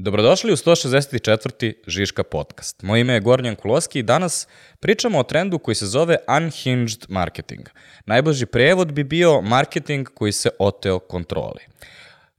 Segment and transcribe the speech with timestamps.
[0.00, 1.72] Dobrodošli u 164.
[1.86, 2.82] Žiška podcast.
[2.82, 4.48] Moje ime je Gornjan Kuloski i danas
[4.80, 7.68] pričamo o trendu koji se zove Unhinged Marketing.
[8.06, 11.60] Najbolji prevod bi bio marketing koji se oteo kontroli.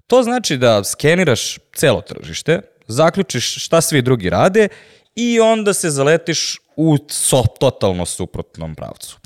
[0.08, 4.68] To znači da skeniraš celo tržište, zaključiš šta svi drugi rade
[5.20, 9.18] i onda se zaletiš u so, totalno suprotnom pravcu.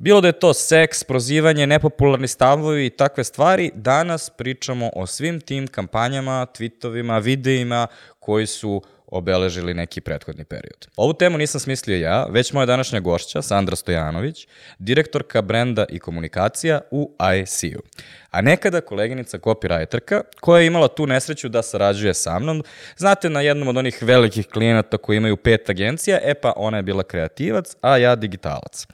[0.00, 5.40] Bilo da je to seks, prozivanje, nepopularni stavovi i takve stvari, danas pričamo o svim
[5.40, 7.86] tim kampanjama, tweetovima, videima
[8.18, 10.88] koji su obeležili neki prethodni period.
[10.96, 14.46] Ovu temu nisam smislio ja, već moja današnja gošća, Sandra Stojanović,
[14.78, 17.82] direktorka brenda i komunikacija u ICU.
[18.30, 22.64] A nekada koleginica copywriterka, koja je imala tu nesreću da sarađuje sa mnom,
[22.96, 26.82] znate na jednom od onih velikih klijenata koji imaju pet agencija, e pa ona je
[26.82, 28.86] bila kreativac, a ja digitalac.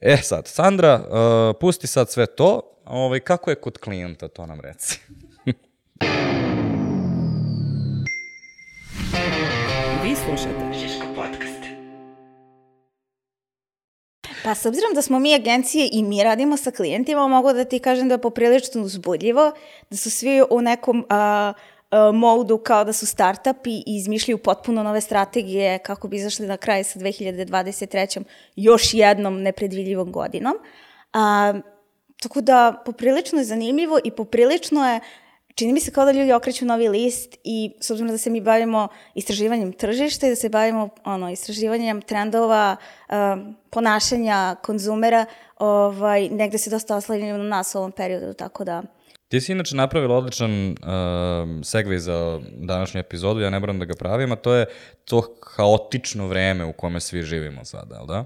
[0.00, 4.60] E sad, Sandra, uh, pusti sad sve to, ovaj, kako je kod klijenta, to nam
[4.60, 5.00] reci.
[10.26, 11.62] slušate Žiško podcast.
[14.44, 17.78] Pa s obzirom da smo mi agencije i mi radimo sa klijentima, mogu da ti
[17.78, 19.52] kažem da je poprilično uzbudljivo,
[19.90, 21.52] da su svi u nekom a,
[21.90, 26.56] a, modu kao da su startupi i izmišljaju potpuno nove strategije kako bi izašli na
[26.56, 28.22] kraj sa 2023.
[28.56, 30.54] još jednom nepredvidljivom godinom.
[31.12, 31.54] A,
[32.22, 35.00] tako da poprilično je zanimljivo i poprilično je
[35.56, 38.40] čini mi se kao da ljudi okreću novi list i s obzirom da se mi
[38.40, 42.76] bavimo istraživanjem tržišta i da se bavimo ono, istraživanjem trendova,
[43.08, 45.26] um, ponašanja konzumera,
[45.58, 48.82] ovaj, negde se dosta oslanjaju na nas u ovom periodu, tako da...
[49.28, 50.76] Ti si inače napravila odličan uh,
[51.64, 54.66] segvej za današnju epizodu, ja ne moram da ga pravim, a to je
[55.04, 58.24] to haotično vreme u kome svi živimo sada, ali da?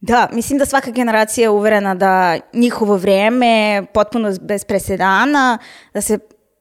[0.00, 5.58] Da, mislim da svaka generacija je uverena da njihovo vreme potpuno bez presedana,
[5.94, 6.18] da se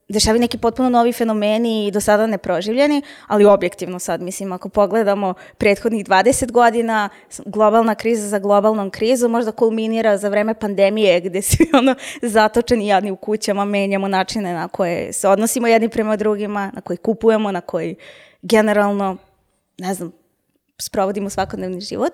[0.08, 5.34] dešavaju neki potpuno novi fenomeni i do sada neproživljeni, ali objektivno sad, mislim, ako pogledamo
[5.58, 7.10] prethodnih 20 godina,
[7.46, 13.12] globalna kriza za globalnom krizu možda kulminira za vreme pandemije gde svi ono zatočeni jadni
[13.12, 17.62] u kućama, menjamo načine na koje se odnosimo jedni prema drugima, na koji kupujemo, na
[17.62, 17.96] koji
[18.42, 19.18] generalno,
[19.78, 20.12] ne znam,
[20.78, 22.14] sprovodimo svakodnevni život.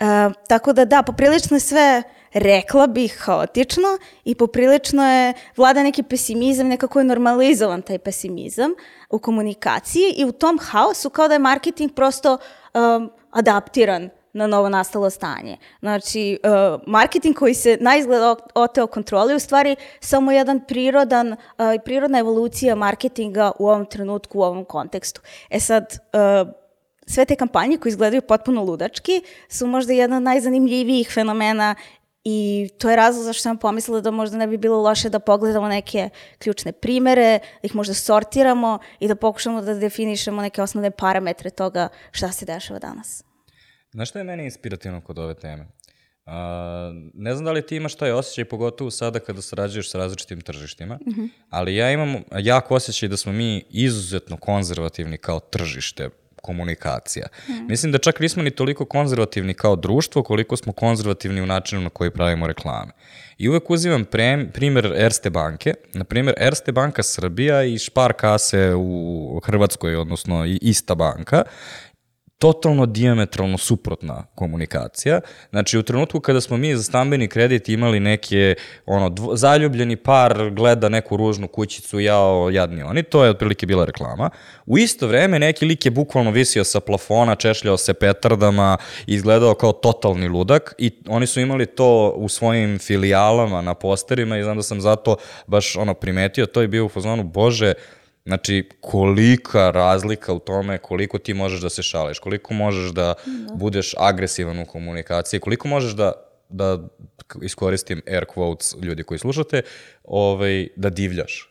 [0.00, 2.02] Uh, tako da da, poprilično sve
[2.34, 8.70] rekla bih, haotično i poprilično je, vlada neki pesimizam, nekako je normalizovan taj pesimizam
[9.10, 12.38] u komunikaciji i u tom haosu kao da je marketing prosto
[12.74, 15.56] um, adaptiran na novo nastalo stanje.
[15.80, 18.22] Znači, uh, marketing koji se na izgled
[18.54, 21.36] oteo kontroli u stvari samo jedan prirodan, uh,
[21.84, 25.20] prirodna evolucija marketinga u ovom trenutku, u ovom kontekstu.
[25.50, 26.52] E sad, uh,
[27.06, 31.74] sve te kampanje koje izgledaju potpuno ludački su možda jedan od najzanimljivijih fenomena
[32.24, 35.68] I to je razlog zašto sam pomislila da možda ne bi bilo loše da pogledamo
[35.68, 36.08] neke
[36.38, 41.88] ključne primere, da ih možda sortiramo i da pokušamo da definišemo neke osnovne parametre toga
[42.10, 43.24] šta se dešava danas.
[43.92, 45.66] Znaš šta je meni inspirativno kod ove teme?
[46.26, 46.32] Uh,
[47.14, 50.94] ne znam da li ti imaš taj osjećaj, pogotovo sada kada sarađuješ sa različitim tržištima,
[50.94, 51.28] mm -hmm.
[51.50, 56.10] ali ja imam jak osjećaj da smo mi izuzetno konzervativni kao tržište
[56.44, 57.26] komunikacija.
[57.48, 57.66] Mm.
[57.68, 61.90] Mislim da čak nismo ni toliko konzervativni kao društvo, koliko smo konzervativni u načinu na
[61.90, 62.92] koji pravimo reklame.
[63.38, 65.74] I uvek uzimam pre, primer Erste banke.
[65.92, 71.42] Na primer, Erste banka Srbija i Špar kase u Hrvatskoj, odnosno i ista banka,
[72.38, 75.20] totalno diametralno suprotna komunikacija.
[75.50, 78.54] Znači, u trenutku kada smo mi za stambeni kredit imali neke,
[78.86, 83.84] ono, dvo, zaljubljeni par gleda neku ružnu kućicu, jao, jadni oni, to je otprilike bila
[83.84, 84.30] reklama.
[84.66, 89.72] U isto vreme neki lik je bukvalno visio sa plafona, češljao se petardama, izgledao kao
[89.72, 94.62] totalni ludak i oni su imali to u svojim filijalama na posterima i znam da
[94.62, 97.74] sam zato baš ono primetio, to je bio u fazonu, bože,
[98.26, 103.54] Znači, kolika razlika u tome koliko ti možeš da se šališ, koliko možeš da, da.
[103.54, 106.12] budeš agresivan u komunikaciji, koliko možeš da,
[106.48, 106.88] da
[107.42, 109.62] iskoristim air quotes ljudi koji slušate,
[110.04, 111.50] ovaj, da divljaš.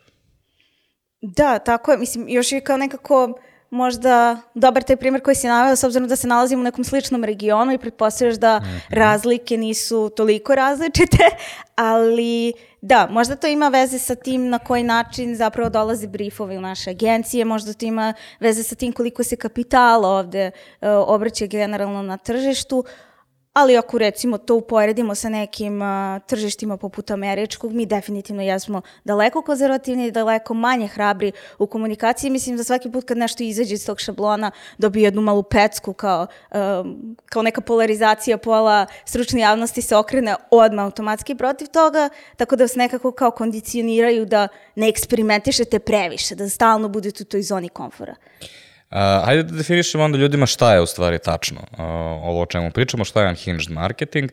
[1.21, 1.97] Da, tako je.
[1.97, 3.39] Mislim, još je kao nekako
[3.73, 7.23] možda dobar taj primjer koji si naveo, s obzirom da se nalazimo u nekom sličnom
[7.23, 8.95] regionu i pretpostavljaš da mm -hmm.
[8.95, 11.23] razlike nisu toliko različite,
[11.75, 16.61] ali da, možda to ima veze sa tim na koji način zapravo dolaze briefovi u
[16.61, 22.01] naše agencije, možda to ima veze sa tim koliko se kapitala ovde uh, obraća generalno
[22.01, 22.83] na tržištu,
[23.53, 25.87] ali ako recimo to uporedimo sa nekim uh,
[26.27, 32.31] tržištima poput američkog, mi definitivno jesmo daleko konzervativni i daleko manje hrabri u komunikaciji.
[32.31, 36.27] Mislim da svaki put kad nešto izađe iz tog šablona dobije jednu malu pecku kao,
[36.51, 42.63] um, kao neka polarizacija pola stručne javnosti se okrene odmah automatski protiv toga, tako da
[42.63, 48.15] vas nekako kao kondicioniraju da ne eksperimentišete previše, da stalno budete u toj zoni komfora.
[48.93, 51.79] Uh, hajde da definišemo onda ljudima šta je u stvari tačno uh,
[52.23, 54.31] ovo o čemu pričamo, šta je unhinged marketing.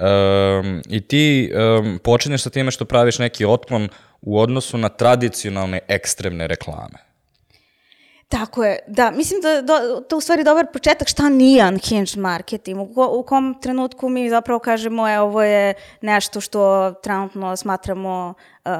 [0.00, 3.88] Um, I ti um, počinješ sa time što praviš neki otklon
[4.20, 6.98] u odnosu na tradicionalne ekstremne reklame.
[8.28, 12.80] Tako je, da, mislim da, da to u stvari dobar početak šta nije unhinged marketing,
[12.80, 18.34] u, ko, u kom trenutku mi zapravo kažemo je ovo je nešto što trenutno smatramo
[18.64, 18.72] uh,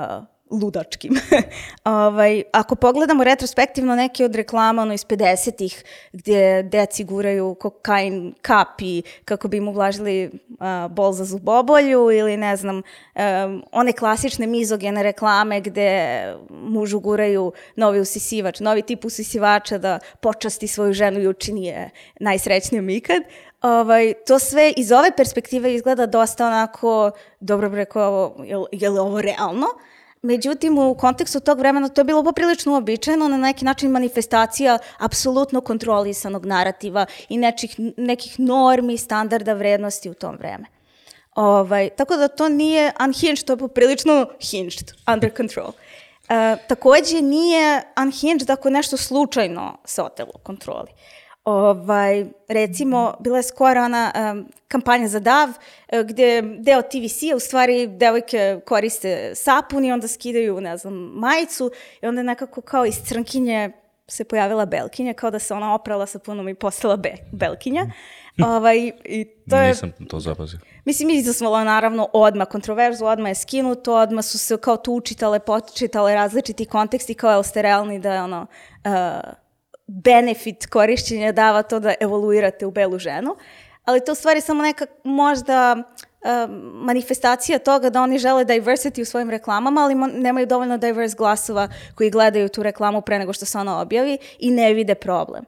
[0.53, 1.15] ludačkim.
[1.85, 9.03] ovaj, ako pogledamo retrospektivno neke od reklama ono iz 50-ih gdje deci guraju kokain kapi
[9.25, 15.03] kako bi im ublažili uh, bol za zubobolju ili ne znam, um, one klasične mizogene
[15.03, 21.67] reklame gde mužu guraju novi usisivač, novi tip usisivača da počasti svoju ženu i učini
[21.67, 21.91] je
[22.21, 23.23] najsrećnijom ikad,
[23.63, 27.11] Ovaj, to sve iz ove perspektive izgleda dosta onako,
[27.41, 29.67] dobro bi rekao, je, je li ovo realno?
[30.23, 35.61] Međutim, u kontekstu tog vremena to je bilo poprilično uobičajeno, na neki način manifestacija apsolutno
[35.61, 40.65] kontrolisanog narativa i nečih, nekih normi, standarda, vrednosti u tom vreme.
[41.35, 45.73] Ovaj, tako da to nije unhinged, to je poprilično hinged, under control.
[46.29, 50.91] E, takođe nije unhinged ako nešto slučajno se otelo kontroli.
[51.45, 57.41] Ovaj, recimo, bila je skoro ona um, kampanja za DAV, uh, gde deo TVC-a, u
[57.41, 61.71] stvari, devojke koriste sapun i onda skidaju, ne znam, majicu
[62.03, 63.73] i onda nekako kao iz crnkinje
[64.09, 67.87] se pojavila Belkinja, kao da se ona oprala sapunom i postala be, Belkinja.
[68.57, 70.59] ovaj, i to je, Nisam to zapazio.
[70.85, 76.15] Mislim, izazvala naravno odma kontroverzu, odma je skinuto, odma su se kao tu učitale, počitale
[76.15, 78.47] različiti konteksti, kao jel ste realni da je ono...
[78.85, 79.42] Uh,
[79.87, 83.37] benefit korišćenja dava to da evoluirate u belu ženu,
[83.85, 86.29] ali to u stvari samo neka možda uh,
[86.75, 92.11] manifestacija toga da oni žele diversity u svojim reklamama, ali nemaju dovoljno diverse glasova koji
[92.11, 95.45] gledaju tu reklamu pre nego što se ona objavi i ne vide problem.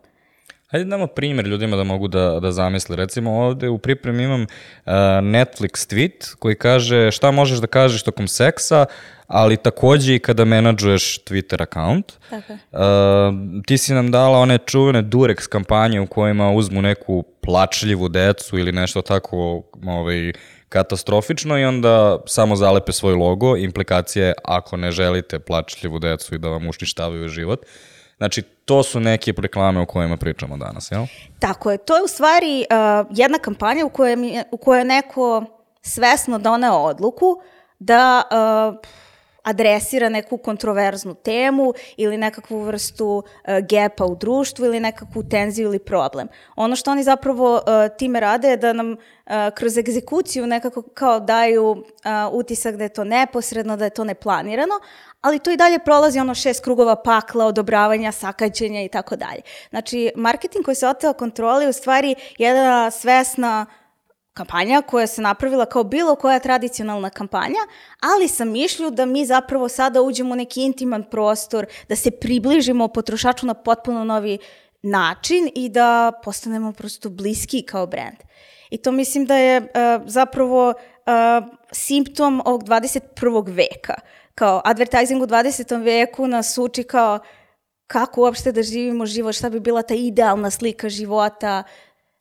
[0.67, 2.97] Hajde damo primjer ljudima da mogu da, da zamisle.
[2.97, 4.49] Recimo ovde u pripremi imam uh,
[5.23, 8.87] Netflix tweet koji kaže šta možeš da kažeš tokom seksa,
[9.27, 12.13] ali takođe i kada menadžuješ Twitter account.
[12.31, 12.53] Tako.
[12.53, 12.81] Uh,
[13.67, 18.73] ti si nam dala one čuvene Durex kampanje u kojima uzmu neku plačljivu decu ili
[18.73, 20.33] nešto tako ovaj,
[20.69, 23.57] katastrofično i onda samo zalepe svoj logo.
[23.57, 27.67] Implikacije ako ne želite plačljivu decu i da vam ušništavaju život.
[28.17, 31.07] Znači, to su neke reklame o kojima pričamo danas, jel?
[31.39, 31.79] Tako je.
[31.79, 35.45] To je u stvari uh, jedna kampanja u kojoj, mi, u kojoj je neko
[35.83, 37.41] svesno doneo odluku
[37.79, 38.81] da uh,
[39.45, 43.23] adresira neku kontroverznu temu ili nekakvu vrstu uh,
[43.69, 46.29] gepa u društvu ili nekakvu tenziju ili problem.
[46.57, 47.63] Ono što oni zapravo uh,
[47.99, 51.81] time rade je da nam uh, kroz egzekuciju nekako kao daju uh,
[52.33, 54.75] utisak da je to neposredno, da je to neplanirano,
[55.21, 59.41] ali to i dalje prolazi ono šest krugova pakla, odobravanja, sakađenja i tako dalje.
[59.71, 63.84] Znači, marketing koji se oteo kontroli u stvari jedna svesna uh,
[64.35, 67.61] kampanja koja se napravila kao bilo koja tradicionalna kampanja,
[68.01, 72.89] ali sa mišlju da mi zapravo sada uđemo u neki intiman prostor, da se približimo
[72.89, 74.39] potrošaču na potpuno novi
[74.83, 78.17] način i da postanemo prosto bliski kao brand.
[78.71, 79.67] I to mislim da je uh,
[80.07, 80.75] zapravo uh,
[81.73, 83.55] simptom ovog 21.
[83.55, 83.95] veka.
[84.35, 85.85] Kao advertising u 20.
[85.85, 87.19] veku nas uči kao
[87.87, 91.63] kako uopšte da živimo život, šta bi bila ta idealna slika života,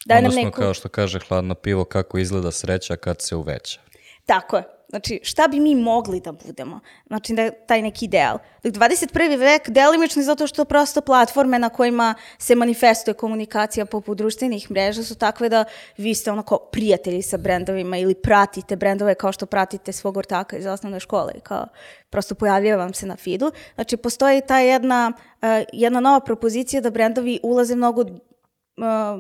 [0.06, 0.60] Daj Odnosno, nam neku...
[0.60, 3.80] kao što kaže hladno pivo, kako izgleda sreća kad se uveća.
[4.26, 4.64] Tako je.
[4.94, 6.80] Znači, šta bi mi mogli da budemo?
[7.08, 8.38] Znači, da taj neki ideal.
[8.64, 9.40] Dok 21.
[9.40, 15.16] vek delimično zato što prosto platforme na kojima se manifestuje komunikacija poput društvenih mreža su
[15.16, 15.66] takve da
[15.98, 20.66] vi ste onako prijatelji sa brendovima ili pratite brendove kao što pratite svog ortaka iz
[20.66, 21.34] osnovne škole.
[21.44, 21.68] Kao
[22.10, 23.52] prosto pojavljaju vam se na feedu.
[23.76, 28.06] Znači, postoji ta jedna, uh, jedna nova propozicija da brendovi ulaze mnogo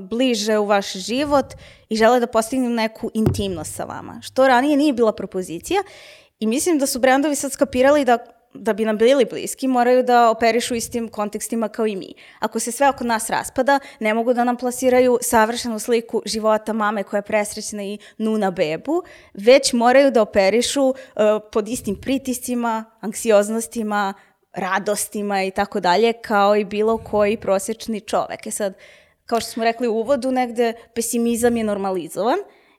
[0.09, 1.45] bliže u vaš život
[1.89, 5.83] i žele da postignu neku intimnost sa vama, što ranije nije bila propozicija
[6.39, 8.17] i mislim da su brendovi sad skapirali da
[8.53, 12.13] da bi nam bili bliski, moraju da operišu istim kontekstima kao i mi.
[12.39, 17.03] Ako se sve oko nas raspada, ne mogu da nam plasiraju savršenu sliku života mame
[17.03, 20.95] koja je presrećna i nuna bebu, već moraju da operišu uh,
[21.51, 24.13] pod istim pritiscima, anksioznostima,
[24.53, 28.47] radostima i tako dalje, kao i bilo koji prosečni čovek.
[28.47, 28.73] E sad,
[29.25, 32.37] kao što smo rekli u uvodu, negde pesimizam je normalizovan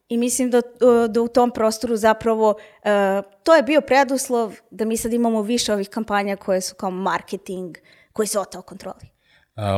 [0.09, 4.85] I mislim da, uh, da u tom prostoru zapravo uh, to je bio preduslov da
[4.85, 7.77] mi sad imamo više ovih kampanja koje su kao marketing,
[8.13, 9.09] koji se otao kontroli.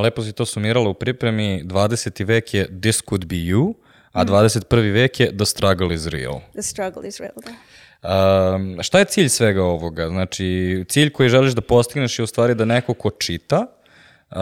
[0.02, 1.62] Lepo si to sumirala u pripremi.
[1.64, 2.26] 20.
[2.26, 3.74] vek je This could be you,
[4.12, 4.92] a 21.
[4.92, 6.40] vek je The struggle is real.
[6.52, 7.52] The struggle is real, da.
[8.54, 10.08] Um, šta je cilj svega ovoga?
[10.08, 13.66] Znači, cilj koji želiš da postigneš je u stvari da neko ko čita
[14.30, 14.36] uh,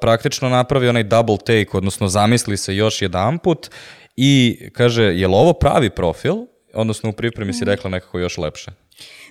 [0.00, 3.70] praktično napravi onaj double take, odnosno zamisli se još jedan put
[4.16, 6.34] i kaže, je li ovo pravi profil?
[6.74, 8.70] Odnosno u pripremi si rekla nekako još lepše.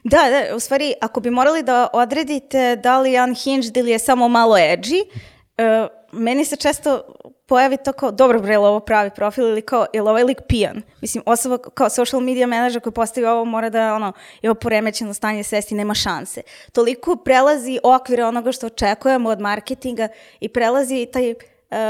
[0.04, 4.00] Da, da, u stvari, ako bi morali da odredite da li je unhinged ili je
[4.00, 7.14] samo malo edgy, uh, meni se često
[7.48, 10.82] pojavi to kao, dobro bre, ovo pravi profil ili kao, je li ovaj lik pijan?
[11.02, 14.14] Mislim, osoba kao social media manager koji postavi ovo mora da, ono,
[14.44, 16.42] ovo poremećeno stanje svesti, nema šanse.
[16.72, 20.08] Toliko prelazi okvire onoga što očekujemo od marketinga
[20.40, 21.38] i prelazi taj uh,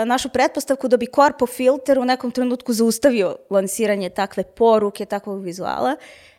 [0.05, 5.95] našu pretpostavku da bi korpo filter u nekom trenutku zaustavio lansiranje takve poruke, takvog vizuala,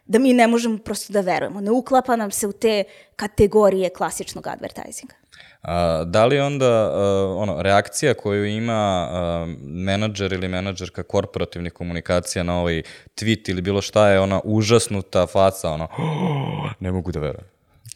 [0.06, 1.60] da mi ne možemo prosto da verujemo.
[1.60, 2.84] Ne uklapa nam se u te
[3.16, 5.14] kategorije klasičnog advertisinga.
[5.62, 12.42] A, da li onda uh, ono, reakcija koju ima uh, menadžer ili menadžerka korporativnih komunikacija
[12.42, 12.82] na ovaj
[13.16, 15.88] tweet ili bilo šta je ona užasnuta faca, ono,
[16.80, 17.46] ne mogu da verujem.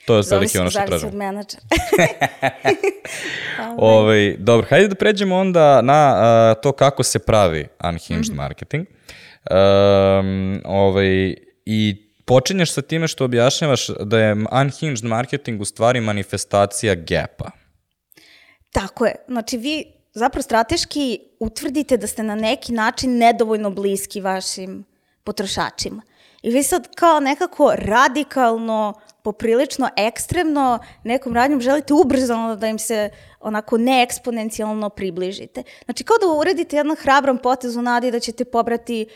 [0.06, 1.08] To je veliki ono što Zavisi tražimo.
[1.08, 1.62] od menadžera.
[3.76, 6.14] Ovaj, dobro, hajde da pređemo onda na
[6.56, 8.36] uh, to kako se pravi unhinged mm -hmm.
[8.36, 8.86] marketing.
[9.50, 11.34] Um, ovaj,
[11.66, 17.50] I počinješ sa time što objašnjavaš da je unhinged marketing u stvari manifestacija gapa.
[18.72, 19.14] Tako je.
[19.28, 24.84] Znači, vi zapravo strateški utvrdite da ste na neki način nedovoljno bliski vašim
[25.24, 26.02] potrošačima.
[26.42, 33.10] I vi sad kao nekako radikalno, poprilično ekstremno nekom radnjom želite ubrzano da im se
[33.40, 35.62] onako neeksponencijalno približite.
[35.84, 39.06] Znači kao da uredite jedan hrabran potez u nadi da ćete pobrati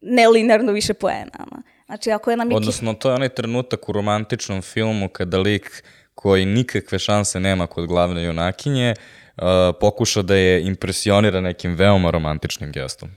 [0.00, 1.46] nelinarno više poena.
[1.86, 2.56] Znači ako je nam je...
[2.56, 7.86] Odnosno, to je onaj trenutak u romantičnom filmu kada lik koji nikakve šanse nema kod
[7.86, 8.94] glavne junakinje
[9.36, 9.42] uh,
[9.80, 13.10] pokuša da je impresionira nekim veoma romantičnim gestom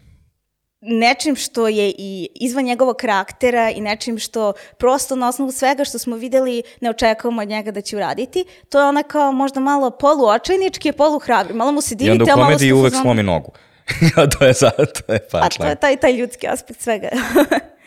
[0.82, 6.00] nečim što je i izvan njegovog karaktera i nečim što prosto na osnovu svega što
[6.00, 8.46] smo videli ne očekujemo od njega da će uraditi.
[8.70, 11.54] To je ona kao možda malo poluočajnički, poluhrabri.
[11.54, 13.52] Malo mu se divite, I onda u a malo komediji ste uvek slomi nogu.
[14.18, 17.10] a to je sad, to je A to je taj, taj ljudski aspekt svega.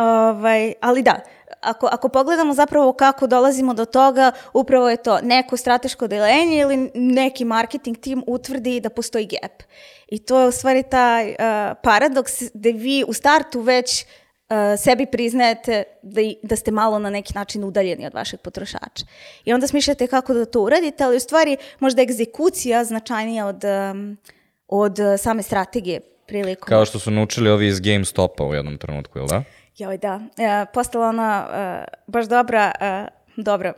[0.00, 1.20] ovaj, ali da,
[1.60, 6.90] ako, ako pogledamo zapravo kako dolazimo do toga, upravo je to neko strateško delenje ili
[6.94, 9.62] neki marketing tim utvrdi da postoji gap.
[10.08, 11.34] I to je u stvari taj uh,
[11.82, 17.10] paradoks gde vi u startu već uh, sebi priznajete da, i- da ste malo na
[17.10, 19.04] neki način udaljeni od vašeg potrošača.
[19.44, 24.16] I onda smišljate kako da to uradite, ali u stvari možda egzekucija značajnija od, um,
[24.68, 26.68] od same strategije prilikom...
[26.68, 29.42] Kao što su naučili ovi iz GameStopa u jednom trenutku, jel da?
[29.80, 30.20] Joj, da.
[30.36, 33.06] E, postala ona e, baš dobra, e,
[33.36, 33.72] dobra,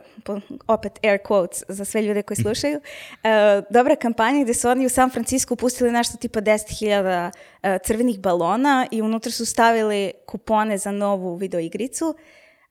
[0.67, 2.79] opet air quotes za sve ljude koji slušaju,
[3.23, 7.31] e, dobra kampanja gde su oni u San Francisco pustili nešto tipa 10.000
[7.63, 12.15] e, crvenih balona i unutra su stavili kupone za novu videoigricu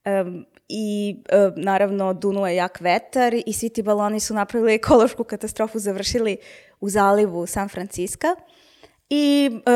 [0.04, 0.24] e,
[0.68, 5.78] i e, naravno dunuo je jak vetar i svi ti baloni su napravili ekološku katastrofu,
[5.78, 6.36] završili
[6.80, 8.26] u zalivu San Francisco.
[9.14, 9.70] I e,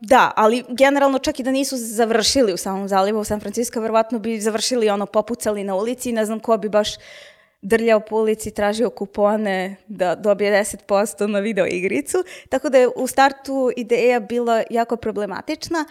[0.00, 4.40] da, ali generalno čak i da nisu završili u samom zalivu San Francisco, verovatno bi
[4.40, 6.88] završili ono popucali na ulici i ne znam ko bi baš
[7.62, 12.18] drljao po ulici, tražio kupone da dobije 10% na video igricu.
[12.48, 15.84] Tako da je u startu ideja bila jako problematična,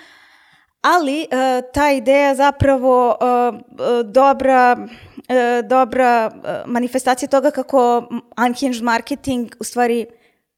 [0.82, 1.28] ali e,
[1.74, 4.88] ta ideja zapravo e, e, dobra,
[5.28, 8.08] e, dobra e, manifestacija toga kako
[8.48, 10.06] unhinged marketing u stvari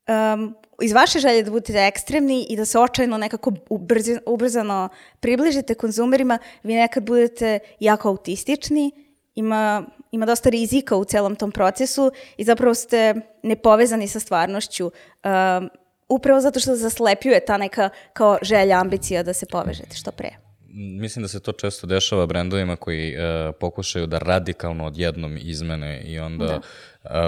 [0.08, 5.74] um, iz vaše želje da budete ekstremni i da se očajno nekako ubrzi, ubrzano približite
[5.74, 8.92] konzumerima, vi nekad budete jako autistični,
[9.36, 14.86] ima, ima dosta rizika u celom tom procesu i zapravo ste nepovezani sa stvarnošću.
[14.86, 15.70] Um,
[16.10, 20.30] upravo zato što zaslepljuje ta neka kao želja, ambicija da se povežete što pre.
[20.80, 26.20] Mislim da se to često dešava brendovima koji uh, pokušaju da radikalno odjednom izmene i
[26.20, 26.62] onda da.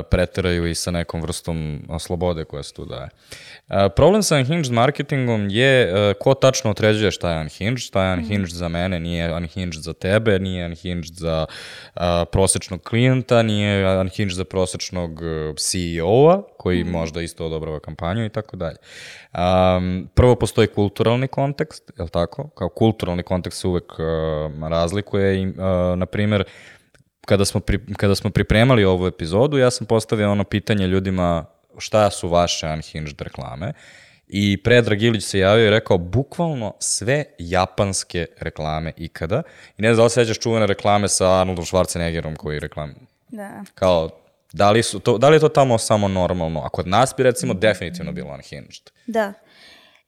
[0.09, 3.09] Preteraju i sa nekom vrstom slobode koja se tu daje.
[3.95, 8.67] Problem sa unhinged marketingom je ko tačno određuje šta je unhinged, šta je unhinged za
[8.67, 11.45] mene, nije unhinged za tebe, nije unhinged za
[12.31, 15.21] prosečnog klijenta, nije unhinged za prosečnog
[15.57, 18.77] CEO-a, koji možda isto odobrava kampanju i tako dalje.
[19.33, 22.49] Um, prvo postoji kulturalni kontekst, je li tako?
[22.49, 25.53] Kao kulturalni kontekst se uvek uh, razlikuje i, uh,
[25.95, 26.43] na primjer,
[27.29, 31.45] kada smo, pri, kada smo pripremali ovu epizodu, ja sam postavio ono pitanje ljudima
[31.77, 33.73] šta su vaše unhinged reklame
[34.27, 39.41] I Predrag Ilić se javio i rekao bukvalno sve japanske reklame ikada.
[39.77, 42.93] I ne znam da li se sećaš čuvene reklame sa Arnoldom Schwarzeneggerom koji reklam...
[43.27, 43.63] Da.
[43.75, 44.09] Kao,
[44.53, 46.61] da li, su to, da li je to tamo samo normalno?
[46.61, 48.89] A kod nas bi recimo definitivno bilo unhinged.
[49.07, 49.33] Da.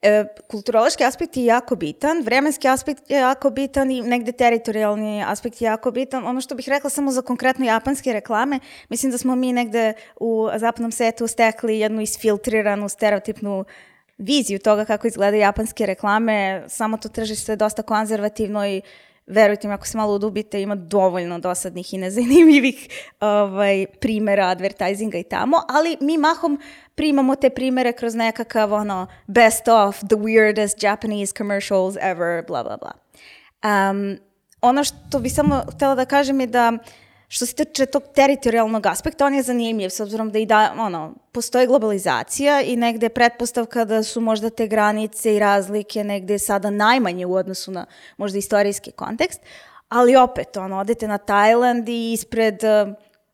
[0.01, 5.61] E, kulturološki aspekt je jako bitan, vremenski aspekt je jako bitan i negde teritorijalni aspekt
[5.61, 6.27] je jako bitan.
[6.27, 10.49] Ono što bih rekla samo za konkretno japanske reklame, mislim da smo mi negde u
[10.55, 13.65] zapadnom svetu stekli jednu isfiltriranu, stereotipnu
[14.17, 18.81] viziju toga kako izgledaju japanske reklame, samo to tržište je dosta konzervativno i
[19.27, 22.87] verujte mi, ako se malo udubite, ima dovoljno dosadnih i nezanimljivih
[23.19, 26.59] ovaj, primera advertisinga i tamo, ali mi mahom
[26.95, 32.77] primamo te primere kroz nekakav ono, best of the weirdest Japanese commercials ever, bla, bla,
[32.77, 32.91] bla.
[33.63, 34.17] Um,
[34.61, 36.77] ono što bi samo htela da kažem je da
[37.33, 41.13] što se tiče tog teritorijalnog aspekta, on je zanimljiv, s obzirom da i da, ono,
[41.31, 46.69] postoji globalizacija i negde je pretpostavka da su možda te granice i razlike negde sada
[46.69, 47.85] najmanje u odnosu na
[48.17, 49.39] možda istorijski kontekst,
[49.89, 52.59] ali opet, ono, odete na Tajland i ispred,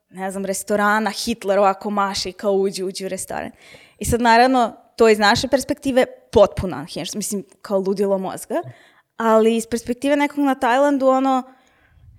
[0.10, 3.52] ne znam, restorana Hitler ovako maše i kao uđi, uđi u restoran.
[4.00, 6.86] I sad, naravno, to iz naše perspektive potpuno
[7.16, 8.62] mislim, kao ludilo mozga,
[9.18, 11.57] ali iz perspektive nekog na Tajlandu, ono,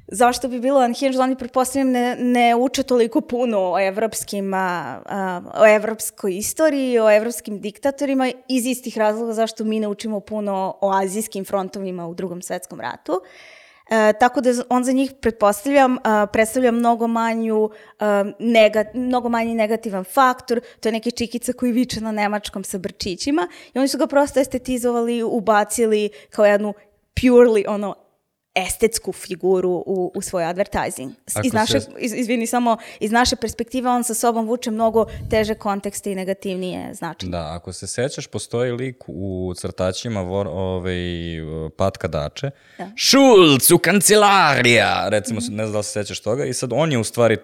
[0.08, 5.40] zašto bi bilo unhinged, oni pretpostavljam ne, ne uče toliko puno o evropskim, a, a,
[5.54, 10.92] o evropskoj istoriji, o evropskim diktatorima iz istih razloga zašto mi ne učimo puno o
[10.92, 13.20] azijskim frontovima u drugom svetskom ratu.
[13.90, 19.54] E, tako da on za njih, pretpostavljam, a, predstavlja mnogo manju, a, nega, mnogo manji
[19.54, 23.98] negativan faktor, to je neki čikica koji viče na nemačkom sa brčićima i oni su
[23.98, 26.74] ga prosto estetizovali, ubacili kao jednu
[27.14, 28.07] purely ono
[28.55, 31.12] estetsku figuru u, u svoj advertising.
[31.45, 35.55] Iz naše, se- iz, izvini, samo iz naše perspektive on sa sobom vuče mnogo teže
[35.55, 37.31] kontekste i negativnije značenje.
[37.33, 40.97] Da, ako se sećaš, postoji lik u crtačima vor, ovaj,
[41.76, 42.50] Patka Dače.
[42.78, 42.90] Da.
[42.97, 45.09] Šulc u kancelarija!
[45.09, 46.45] Recimo, ne znam da se sećaš toga.
[46.45, 47.37] I sad on je u stvari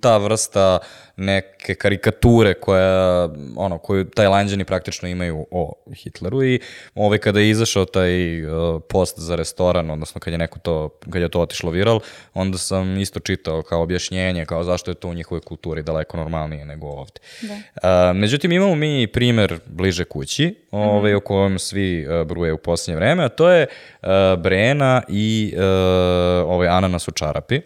[0.00, 0.78] ta vrsta
[1.16, 6.60] neke karikature koja, ono, koju tajlanđani praktično imaju o Hitleru i
[6.94, 11.22] ovaj, kada je izašao taj uh, post za restoran, odnosno kad je neko to, kad
[11.22, 12.00] je to otišlo viral,
[12.34, 16.64] onda sam isto čitao kao objašnjenje, kao zašto je to u njihovoj kulturi daleko normalnije
[16.64, 17.20] nego ovde.
[17.42, 17.54] Da.
[18.10, 22.96] Uh, međutim, imamo mi primer bliže kući, ovaj, o kojem svi uh, bruje u posljednje
[22.96, 23.66] vreme, a to je
[24.02, 25.62] uh, Brena i uh,
[26.50, 27.60] ovaj ananas u čarapi.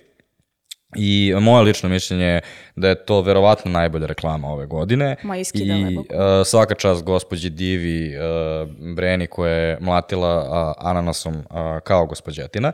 [0.97, 2.41] I moje lično mišljenje je
[2.77, 5.17] da je to verovatno najbolja reklama ove godine.
[5.23, 6.05] Ma, iskidala je I uh,
[6.45, 11.45] svaka čast gospođi Divi uh, Breni koja je mlatila uh, ananasom uh,
[11.85, 12.73] kao gospođetina.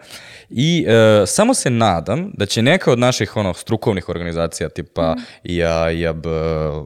[0.51, 5.23] I uh, samo se nadam da će neka od naših ono, strukovnih organizacija tipa mm.
[5.45, 6.27] IA, IAB,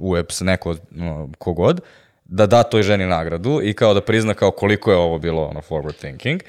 [0.01, 1.81] UEPS, neko no, kogod,
[2.25, 5.61] da da toj ženi nagradu i kao da prizna kao koliko je ovo bilo ono
[5.61, 6.43] forward thinking.
[6.43, 6.49] Uh,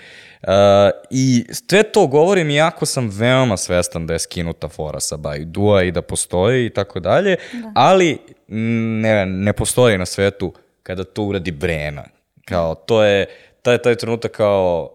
[1.10, 5.92] I sve to govorim iako sam veoma svestan da je skinuta fora sa Baidua i
[5.92, 7.38] da postoji i tako dalje,
[7.76, 10.54] ali ne, ne postoji na svetu
[10.84, 12.04] kada to uradi Brena.
[12.46, 13.26] Kao, to je,
[13.62, 14.92] taj, taj trenutak kao,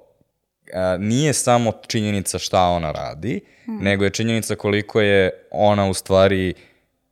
[0.75, 6.55] a, nije samo činjenica šta ona radi, nego je činjenica koliko je ona u stvari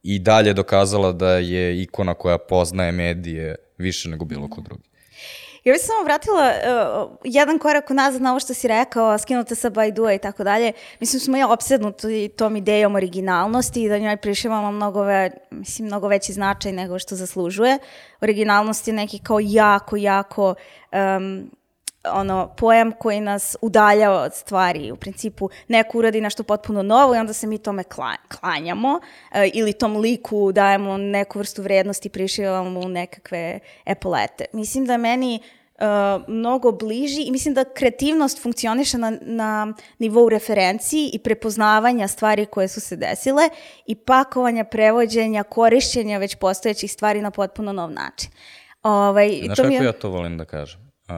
[0.03, 4.88] i dalje dokazala da je ikona koja poznaje medije više nego bilo ko drugi.
[5.65, 9.55] Ja bih se samo vratila uh, jedan korak unazad na ovo što si rekao, skinuta
[9.55, 10.73] sa Bajdua i tako dalje.
[11.01, 16.09] Mislim, smo ja opsednuti tom idejom originalnosti i da njoj prišivamo mnogo, ve, mislim, mnogo
[16.09, 17.79] veći značaj nego što zaslužuje.
[18.21, 20.55] Originalnost je neki kao jako, jako
[20.93, 21.51] um,
[22.11, 24.93] ono, pojam koji nas udalja od stvari.
[24.93, 29.01] U principu, neko uradi nešto potpuno novo i onda se mi tome kla- klanjamo
[29.33, 34.45] e, ili tom liku dajemo neku vrstu vrednosti, prišivamo mu nekakve epolete.
[34.53, 35.41] Mislim da meni e,
[36.29, 39.67] mnogo bliži i mislim da kreativnost funkcioniše na, na
[39.99, 43.49] nivou referenciji i prepoznavanja stvari koje su se desile
[43.87, 48.31] i pakovanja, prevođenja, korišćenja već postojećih stvari na potpuno nov način.
[48.83, 50.88] Ovaj, Znaš to kako mi je- ja to volim da kažem?
[51.09, 51.15] Uh,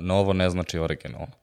[0.00, 1.42] novo ne znači originalno.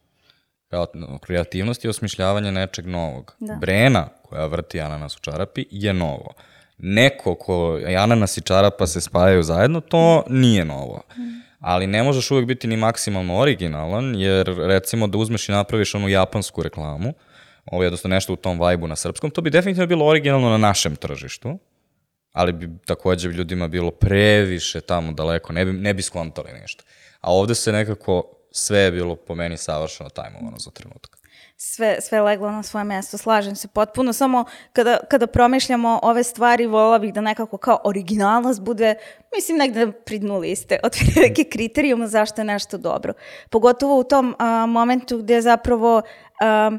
[1.21, 3.35] Kreativnost je osmišljavanje nečeg novog.
[3.39, 3.53] Da.
[3.53, 6.33] Brena koja vrti ananas u čarapi je novo.
[6.77, 11.01] Neko ko ananas i čarapa se spajaju zajedno, to nije novo.
[11.59, 16.09] Ali ne možeš uvek biti ni maksimalno originalan, jer recimo da uzmeš i napraviš onu
[16.09, 17.13] japansku reklamu,
[17.65, 20.57] ovo je jednostavno nešto u tom vajbu na srpskom, to bi definitivno bilo originalno na
[20.57, 21.59] našem tržištu,
[22.31, 26.83] ali bi takođe ljudima bilo previše tamo daleko, ne bi, ne bi skontali ništa.
[27.19, 31.19] A ovde se nekako sve je bilo po meni savršeno tajmovano za trenutak.
[31.61, 36.65] sve, sve leglo na svoje mesto, slažem se potpuno, samo kada, kada promišljamo ove stvari,
[36.65, 38.95] volila bih da nekako kao originalnost bude,
[39.35, 40.79] mislim, negde pri dnu liste,
[41.21, 43.13] neke kriterijuma zašto je nešto dobro.
[43.49, 46.01] Pogotovo u tom a, momentu gde zapravo,
[46.41, 46.71] a,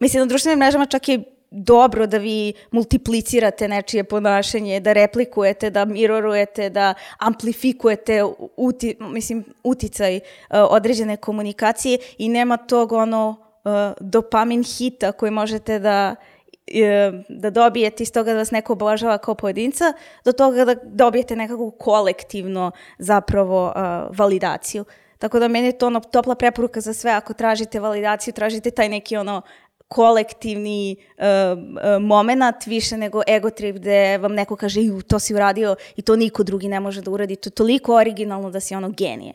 [0.00, 5.84] mislim, na društvenim mrežama čak i dobro da vi multiplicirate nečije ponašanje, da replikujete, da
[5.84, 8.24] mirorujete, da amplifikujete
[8.56, 10.20] uti, mislim, uticaj uh,
[10.70, 16.14] određene komunikacije i nema tog ono uh, dopamin hita koji možete da
[17.28, 19.92] da dobijete iz toga da vas neko obožava kao pojedinca,
[20.24, 24.84] do toga da dobijete nekakvu kolektivno zapravo uh, validaciju.
[25.18, 28.88] Tako da meni je to ono topla preporuka za sve, ako tražite validaciju, tražite taj
[28.88, 29.42] neki ono
[29.88, 35.34] kolektivni uh, uh, moment više nego ego trip gde vam neko kaže ju, to si
[35.34, 37.36] uradio i to niko drugi ne može da uradi.
[37.36, 39.32] To je toliko originalno da si ono genije.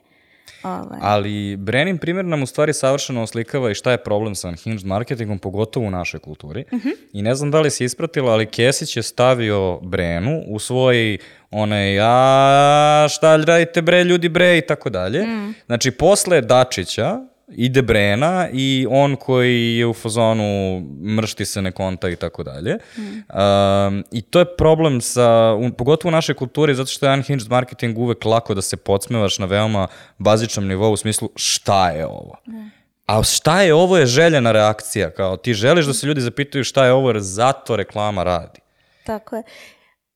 [0.64, 1.00] Ovaj.
[1.02, 5.40] Ali Brenin primjer nam u stvari savršeno oslikava i šta je problem sa unhinged marketingom,
[5.40, 6.66] pogotovo u našoj kulturi.
[6.72, 6.90] Uh mhm.
[6.90, 6.96] -huh.
[7.14, 11.18] I ne znam da li si ispratila, ali Kesić je stavio Brenu u svoj
[11.52, 15.26] onaj, a šta radite bre, ljudi bre i tako dalje.
[15.26, 15.56] Mm.
[15.66, 17.20] Znači, posle Dačića,
[17.52, 20.80] ide Brena i on koji je u fazonu
[21.18, 22.78] mršti se ne konta i tako dalje.
[22.98, 27.50] Um, I to je problem sa, u, pogotovo u našoj kulturi, zato što je unhinged
[27.50, 32.36] marketing uvek lako da se podsmevaš na veoma bazičnom nivou u smislu šta je ovo.
[32.48, 32.70] Mm.
[33.06, 36.86] A šta je ovo je željena reakcija, kao ti želiš da se ljudi zapitaju šta
[36.86, 38.60] je ovo jer zato reklama radi.
[39.06, 39.44] Tako je.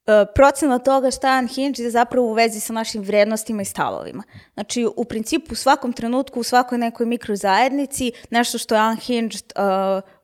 [0.06, 4.24] E, procena toga šta je unhinged je zapravo u vezi sa našim vrednostima i stavovima.
[4.54, 9.64] Znači, u principu, u svakom trenutku, u svakoj nekoj mikrozajednici, nešto što je unhinged uh,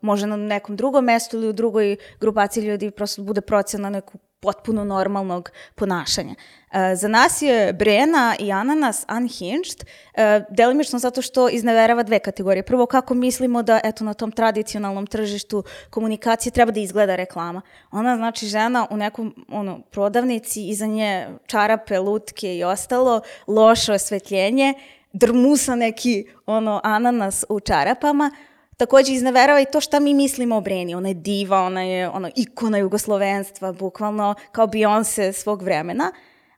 [0.01, 4.84] može na nekom drugom mestu ili u drugoj grupaciji ljudi prosto bude procena neku potpuno
[4.84, 6.36] normalnog ponašanja.
[6.71, 12.63] E, za nas je Brena i Ananas unhinged, e, delimično zato što izneverava dve kategorije.
[12.63, 17.62] Prvo, kako mislimo da eto, na tom tradicionalnom tržištu komunikacije treba da izgleda reklama.
[17.91, 24.73] Ona znači žena u nekom ono, prodavnici, iza nje čarape, lutke i ostalo, loše osvetljenje,
[25.13, 28.32] drmusa neki ono, ananas u čarapama,
[28.79, 30.95] takođe izneverava i to šta mi mislimo o Breni.
[30.95, 36.11] Ona je diva, ona je ono, ikona jugoslovenstva, bukvalno kao Beyoncé svog vremena.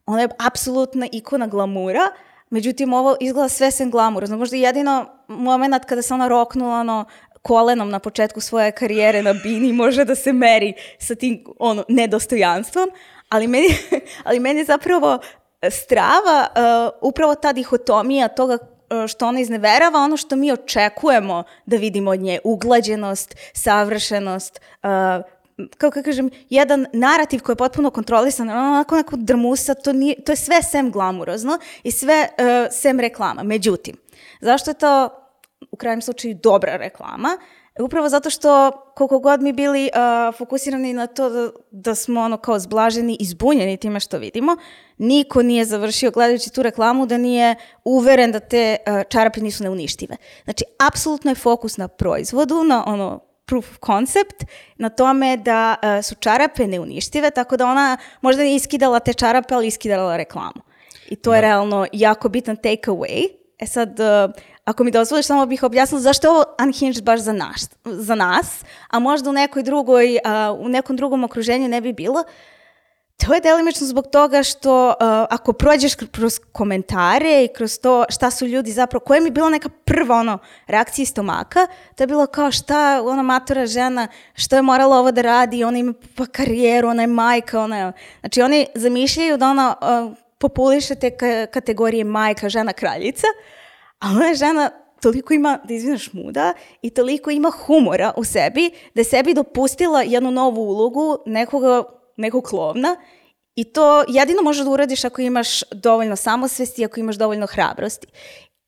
[0.05, 2.01] Ona je apsolutna ikona glamura,
[2.49, 4.35] međutim ovo izgleda sve sem glamura.
[4.35, 7.05] možda jedino moment kada se ona roknula ono,
[7.41, 12.89] kolenom na početku svoje karijere na bini može da se meri sa tim ono, nedostojanstvom,
[13.29, 13.67] ali meni,
[14.25, 15.19] ali meni zapravo
[15.69, 18.57] strava uh, upravo ta dihotomija toga
[19.07, 24.89] što ona izneverava ono što mi očekujemo da vidimo od nje, uglađenost, savršenost, uh,
[25.77, 30.35] kako kažem, jedan narativ koji je potpuno kontrolisan, onako neko drmusa, to, nije, to je
[30.35, 33.43] sve sem glamurozno i sve uh, sem reklama.
[33.43, 33.97] Međutim,
[34.41, 35.09] zašto je to
[35.71, 37.37] u krajem slučaju dobra reklama?
[37.83, 42.37] Upravo zato što koliko god mi bili uh, fokusirani na to da, da smo ono
[42.37, 44.55] kao zblaženi i zbunjeni time što vidimo,
[44.97, 50.15] niko nije završio gledajući tu reklamu da nije uveren da te uh, čarape nisu neuništive.
[50.43, 54.43] Znači, apsolutno je fokus na proizvodu, na ono proof of concept,
[54.77, 59.53] na tome da uh, su čarape neuništive, tako da ona možda nije iskidala te čarape,
[59.53, 60.61] ali iskidala reklamu.
[61.09, 61.35] I to da.
[61.35, 63.27] je realno jako bitan take away.
[63.59, 64.31] E sad, uh,
[64.65, 68.63] ako mi dozvoliš, samo bih objasnila zašto je ovo unhinged baš za nas, za nas
[68.89, 72.23] a možda u nekoj drugoj, uh, u nekom drugom okruženju ne bi bilo.
[73.25, 74.93] To je delimično zbog toga što uh,
[75.29, 79.49] ako prođeš kroz komentare i kroz to šta su ljudi zapravo, koja mi je bila
[79.49, 84.61] neka prva ono, reakcija stomaka, to je bilo kao šta ona matora žena, što je
[84.61, 87.91] morala ovo da radi, ona ima pa karijeru, ona je majka, ona je...
[88.19, 91.11] Znači oni zamišljaju da ona uh, populiše te
[91.53, 93.27] kategorije majka, žena, kraljica,
[94.01, 94.69] A ona žena
[95.01, 100.01] toliko ima, da izvinaš muda, i toliko ima humora u sebi, da je sebi dopustila
[100.01, 101.83] jednu novu ulogu nekoga,
[102.17, 102.95] nekog klovna
[103.55, 108.07] I to jedino možeš da uradiš ako imaš dovoljno samosvesti, ako imaš dovoljno hrabrosti.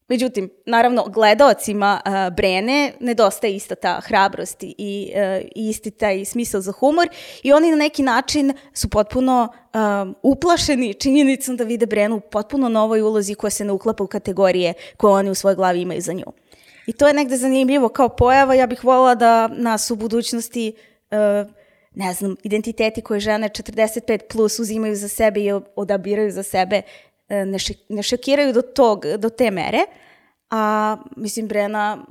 [0.07, 6.71] Međutim, naravno, gledaocima uh, Brene nedostaje ista ta hrabrost i, uh, isti taj smisao za
[6.71, 7.09] humor
[7.43, 9.79] i oni na neki način su potpuno uh,
[10.23, 14.73] uplašeni činjenicom da vide Brenu u potpuno novoj ulozi koja se ne uklapa u kategorije
[14.97, 16.25] koje oni u svojoj glavi imaju za nju.
[16.87, 18.53] I to je negde zanimljivo kao pojava.
[18.53, 20.73] Ja bih volila da nas u budućnosti
[21.11, 21.51] uh,
[21.95, 26.81] ne znam, identiteti koje žene 45 plus uzimaju za sebe i odabiraju za sebe
[27.45, 29.79] ne, ši, ne šokiraju do, tog, do te mere,
[30.49, 32.05] a mislim Brena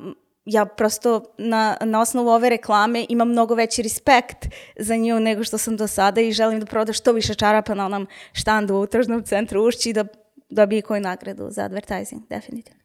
[0.45, 5.59] ja prosto na, na osnovu ove reklame imam mnogo veći respekt za nju nego što
[5.59, 9.23] sam do sada i želim da proda što više čarapa na onom štandu u tržnom
[9.23, 10.05] centru Ušći i da
[10.49, 12.82] dobije koju nagradu za advertising, definitivno.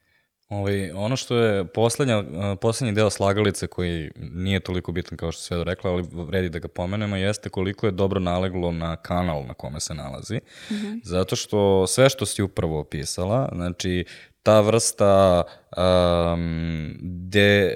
[0.50, 2.24] Ovaj, ono što je poslednja,
[2.62, 6.68] poslednji deo slagalice koji nije toliko bitan kao što sve rekla, ali vredi da ga
[6.68, 10.36] pomenemo, jeste koliko je dobro naleglo na kanal na kome se nalazi.
[10.36, 11.00] Mm -hmm.
[11.04, 14.06] Zato što sve što si upravo opisala, znači
[14.44, 15.44] ta vrsta
[15.78, 17.76] um, de,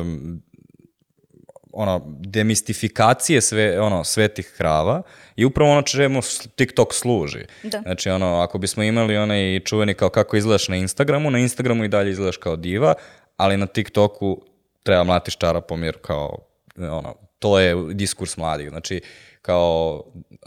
[0.00, 0.42] um,
[1.72, 5.02] ono, demistifikacije sve, ono, svetih krava
[5.36, 6.20] i upravo ono čemu
[6.56, 7.44] TikTok služi.
[7.62, 7.80] Da.
[7.80, 11.88] Znači, ono, ako bismo imali onaj čuveni kao kako izgledaš na Instagramu, na Instagramu i
[11.88, 12.94] dalje izgledaš kao diva,
[13.36, 14.42] ali na TikToku
[14.82, 16.38] treba mlatiš čarapom jer kao,
[16.78, 18.68] ono, to je diskurs mladih.
[18.68, 19.00] Znači,
[19.42, 20.02] kao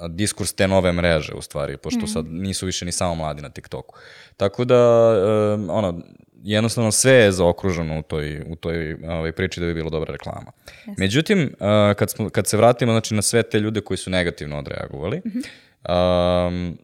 [0.09, 2.07] diskurs te nove mreže u stvari, pošto mm.
[2.07, 3.95] sad nisu više ni samo mladi na TikToku.
[4.38, 5.13] Tako da,
[5.55, 6.01] um, ono,
[6.45, 10.51] jednostavno sve je zaokruženo u toj, u toj ovaj, priči da bi bila dobra reklama.
[10.86, 10.93] Yes.
[10.97, 14.58] Međutim, uh, kad, smo, kad se vratimo znači, na sve te ljude koji su negativno
[14.58, 16.47] odreagovali, mm -hmm.
[16.47, 16.77] um,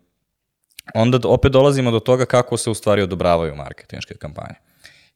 [0.93, 4.56] onda opet dolazimo do toga kako se u stvari odobravaju marketinške kampanje.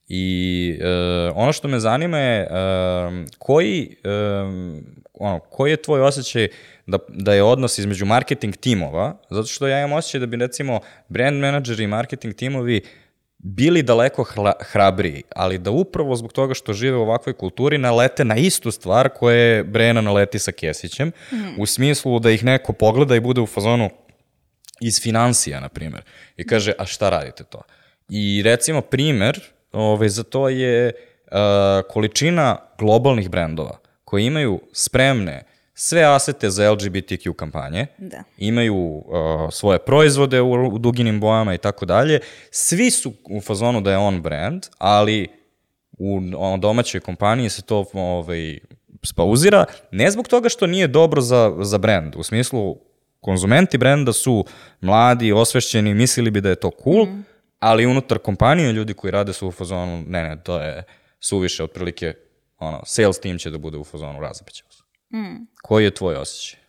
[0.07, 6.47] I uh, ono što me zanima je uh, koji, uh, ono, koji je tvoj osjećaj
[6.85, 10.79] da, da je odnos između marketing timova, zato što ja imam osjećaj da bi recimo
[11.09, 13.04] brand menadžeri i marketing timovi uh,
[13.45, 18.25] bili daleko hla, hrabriji, ali da upravo zbog toga što žive u ovakvoj kulturi nalete
[18.25, 21.61] na istu stvar koje Brena naleti sa Kesićem, mm.
[21.61, 23.89] u smislu da ih neko pogleda i bude u fazonu
[24.81, 26.03] iz financija, na primjer,
[26.37, 27.61] i kaže, a šta radite to?
[28.09, 29.39] I recimo primer
[29.71, 31.37] ovaj, za to je uh,
[31.89, 35.43] količina globalnih brendova koji imaju spremne
[35.77, 38.23] sve asete za LGBTQ kampanje, da.
[38.37, 39.03] imaju uh,
[39.51, 42.19] svoje proizvode u, u duginim bojama i tako dalje.
[42.51, 45.27] Svi su u fazonu da je on brand, ali
[45.97, 46.19] u
[46.59, 48.59] domaćoj kompaniji se to ovaj,
[49.03, 52.77] spauzira, ne zbog toga što nije dobro za, za brand, u smislu
[53.19, 54.45] konzumenti brenda su
[54.81, 57.25] mladi, osvešćeni, mislili bi da je to cool, mm.
[57.59, 60.83] ali unutar kompanije ljudi koji rade su u fazonu, ne, ne, to je
[61.19, 62.13] suviše, otprilike,
[62.57, 64.74] ono, sales team će da bude u fazonu razapećao
[65.13, 65.47] Mm.
[65.61, 66.65] Koji je tvoj osjećaj?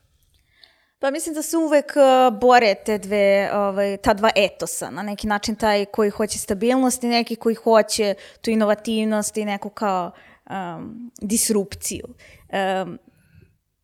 [0.98, 5.26] Pa mislim da se uvek uh, bore te dve, ovaj, ta dva etosa, na neki
[5.26, 10.10] način taj koji hoće stabilnost i neki koji hoće tu inovativnost i neku kao
[10.50, 12.04] um, disrupciju.
[12.84, 12.98] Um,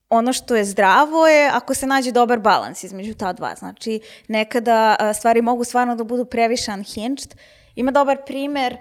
[0.08, 3.54] ono što je zdravo je ako se nađe dobar balans između ta dva.
[3.54, 7.34] Znači, nekada uh, stvari mogu stvarno da budu previše unhinged.
[7.74, 8.76] Ima dobar primer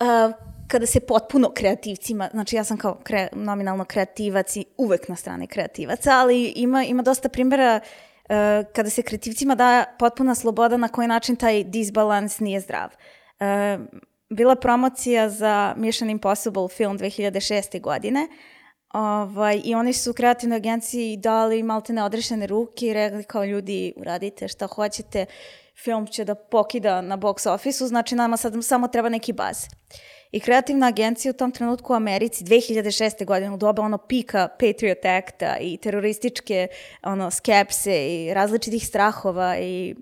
[0.00, 5.16] uh, kada se potpuno kreativcima, znači ja sam kao kre, nominalno kreativac i uvek na
[5.16, 8.34] strani kreativaca, ali ima, ima dosta primjera uh,
[8.72, 12.88] kada se kreativcima da potpuna sloboda na koji način taj disbalans nije zdrav.
[12.88, 13.84] Uh,
[14.30, 17.80] bila promocija za Mission Impossible film 2006.
[17.80, 18.28] godine
[18.94, 24.48] Ovaj, I oni su kreativnoj agenciji dali malte neodrešene ruke i rekli kao ljudi uradite
[24.48, 25.26] šta hoćete,
[25.84, 29.66] film će da pokida na box office-u, znači nama sad samo treba neki baz.
[30.32, 33.24] I kreativna agencija u tom trenutku u Americi 2006.
[33.24, 36.68] godine u doba ono pika Patriot Acta i terorističke
[37.02, 39.94] ono skepse i različitih strahova i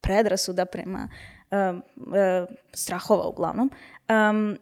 [0.00, 1.08] predrasuda prema
[1.50, 3.70] um, uh, strahova uglavnom,
[4.08, 4.58] um,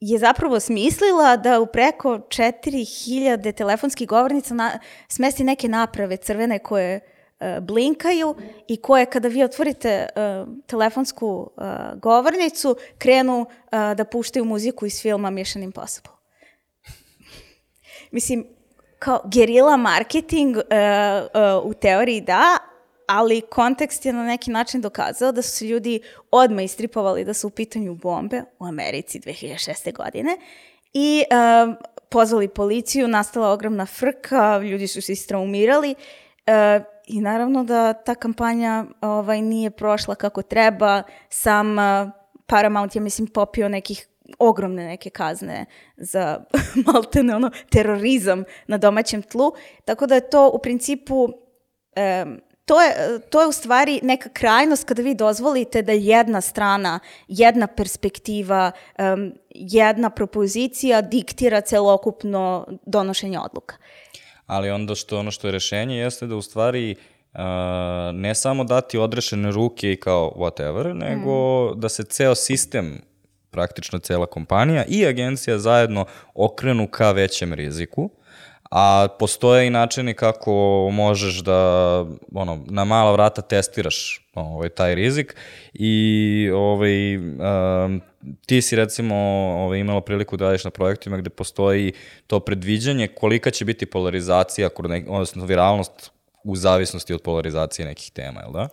[0.00, 6.94] je zapravo smislila da u preko 4000 telefonskih govornica na, smesti neke naprave crvene koje
[6.96, 7.17] E,
[7.60, 8.34] blinkaju
[8.68, 11.64] i koje kada vi otvorite uh, telefonsku uh,
[12.00, 13.46] govornicu krenu uh,
[13.96, 16.12] da puštaju muziku iz filma Mission Impossible.
[18.10, 18.46] Mislim,
[18.98, 22.58] kao gerila marketing uh, uh, u teoriji da,
[23.06, 27.46] ali kontekst je na neki način dokazao da su se ljudi odmah istripovali da su
[27.46, 29.94] u pitanju bombe u Americi 2006.
[29.94, 30.36] godine
[30.92, 31.74] i uh,
[32.08, 38.84] pozvali policiju, nastala ogromna frka, ljudi su se istraumirali uh, I naravno da ta kampanja
[39.00, 41.02] ovaj, nije prošla kako treba.
[41.28, 42.10] Sam uh,
[42.46, 45.66] Paramount je, mislim, popio nekih ogromne neke kazne
[45.96, 46.40] za
[46.86, 49.52] maltene ono terorizam na domaćem tlu.
[49.84, 51.28] Tako da je to u principu
[52.64, 57.66] to je, to je u stvari neka krajnost kada vi dozvolite da jedna strana, jedna
[57.66, 63.76] perspektiva, um, jedna propozicija diktira celokupno donošenje odluka
[64.48, 66.94] ali onda što ono što je rešenje jeste da u stvari
[67.32, 67.40] uh,
[68.14, 71.80] ne samo dati odrešene ruke i kao whatever, nego mm.
[71.80, 73.00] da se ceo sistem
[73.50, 78.10] praktično cela kompanija i agencija zajedno okrenu ka većem riziku,
[78.70, 80.52] a postoje i načini kako
[80.92, 81.60] možeš da
[82.34, 85.36] ono, na mala vrata testiraš ovaj, taj rizik
[85.74, 88.00] i ovaj, um,
[88.46, 89.14] ti si recimo
[89.58, 91.92] ovaj, imala priliku da radiš na projektima gde postoji
[92.26, 94.68] to predviđanje kolika će biti polarizacija,
[95.08, 96.10] odnosno viralnost
[96.44, 98.68] u zavisnosti od polarizacije nekih tema, je li da?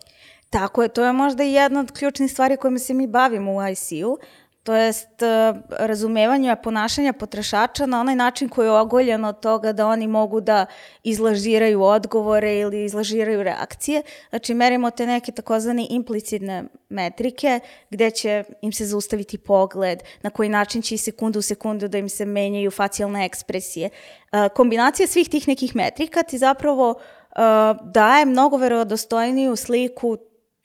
[0.50, 3.68] Tako je, to je možda i jedna od ključnih stvari kojima se mi bavimo u
[3.68, 4.18] IC-u.
[4.66, 9.88] To jest e, razumevanje ponašanja potrošača na onaj način koji je ogoljen od toga da
[9.88, 10.66] oni mogu da
[11.04, 14.02] izlažiraju odgovore ili izlažiraju reakcije.
[14.30, 20.50] Znači, merimo te neke takozvane implicitne metrike gde će im se zaustaviti pogled, na koji
[20.50, 23.90] način će i sekundu u sekundu da im se menjaju facijalne ekspresije.
[24.32, 30.18] E, kombinacija svih tih nekih metrika ti zapravo uh, daje mnogo verodostojniju sliku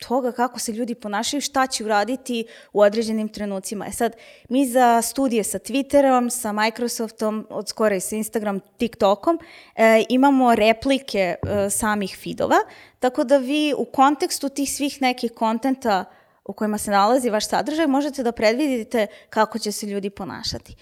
[0.09, 3.87] toga kako se ljudi ponašaju, šta će uraditi u određenim trenucima.
[3.87, 4.17] E sad,
[4.49, 9.39] mi za studije sa Twitterom, sa Microsoftom, od skora i sa Instagram, TikTokom,
[9.77, 12.59] e, imamo replike e, samih feedova,
[12.99, 16.05] tako da vi u kontekstu tih svih nekih kontenta
[16.45, 20.77] u kojima se nalazi vaš sadržaj, možete da predvidite kako će se ljudi ponašati.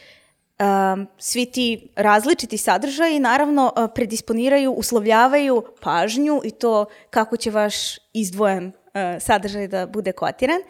[0.59, 7.74] Um, svi ti različiti sadržaji naravno uh, predisponiraju, uslovljavaju pažnju i to kako će vaš
[8.12, 8.72] izdvojen
[9.21, 10.61] sadržaj da bude kotiran.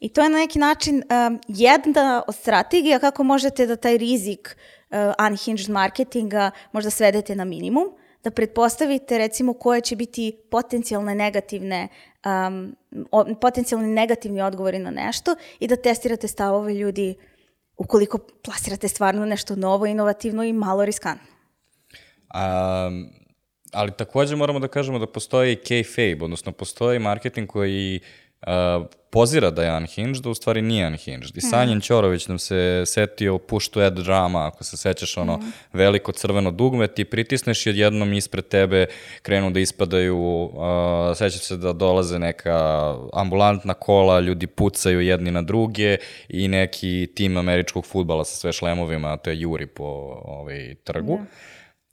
[0.00, 4.56] I to je na neki način um, jedna od strategija kako možete da taj rizik
[4.90, 4.96] uh,
[5.30, 7.84] unhinged marketinga možda svedete na minimum,
[8.24, 11.88] da pretpostavite recimo koje će biti potencijalne negativne
[12.24, 12.76] um,
[13.10, 17.14] o, potencijalni negativni odgovori na nešto i da testirate stavove ljudi
[17.76, 21.26] ukoliko plasirate stvarno nešto novo, inovativno i malo riskantno.
[22.34, 23.19] Um,
[23.72, 28.00] ali takođe moramo da kažemo da postoji kayfabe, odnosno postoji marketing koji
[28.46, 31.36] uh, pozira da je unhinged, da u stvari nije unhinged.
[31.36, 31.80] I Sanjin mm.
[31.80, 35.52] Ćorović nam se setio push to add drama, ako se sećaš ono mm.
[35.72, 38.86] veliko crveno dugme, ti pritisneš i odjednom ispred tebe
[39.22, 40.52] krenu da ispadaju, uh,
[41.16, 45.96] sećaš se da dolaze neka ambulantna kola, ljudi pucaju jedni na druge
[46.28, 49.84] i neki tim američkog futbala sa sve šlemovima, to je juri po
[50.24, 51.18] ovaj, trgu.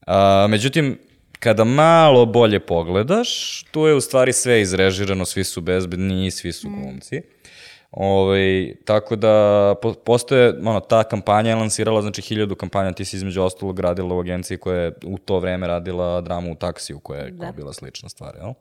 [0.08, 0.44] Da.
[0.46, 0.98] Uh, međutim,
[1.40, 6.70] kada malo bolje pogledaš, tu je u stvari sve izrežirano, svi su bezbedni, svi su
[6.70, 6.82] mm.
[6.82, 7.22] glumci.
[7.92, 13.06] Ove, ovaj, tako da po, postoje, ono, ta kampanja je lansirala, znači hiljadu kampanja, ti
[13.06, 17.00] si između ostalog radila u agenciji koja je u to vreme radila dramu u taksiju,
[17.00, 17.52] koja je da.
[17.52, 18.54] bila slična stvar, jel?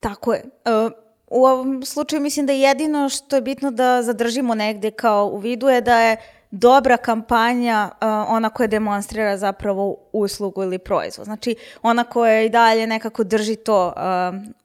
[0.00, 0.42] Tako je.
[0.42, 0.92] Uh,
[1.26, 5.68] u ovom slučaju mislim da jedino što je bitno da zadržimo negde kao u vidu
[5.68, 6.16] je da je
[6.52, 11.24] dobra kampanja uh, ona koja demonstrira zapravo uslugu ili proizvod.
[11.24, 13.94] Znači, ona koja i dalje nekako drži to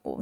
[0.04, 0.14] uh,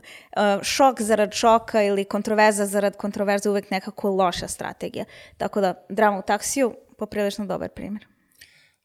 [0.63, 5.05] šok zarad šoka ili kontroverza zarad kontroverza uvek nekako loša strategija.
[5.37, 8.07] Tako da, drama u taksiju, poprilično dobar primjer.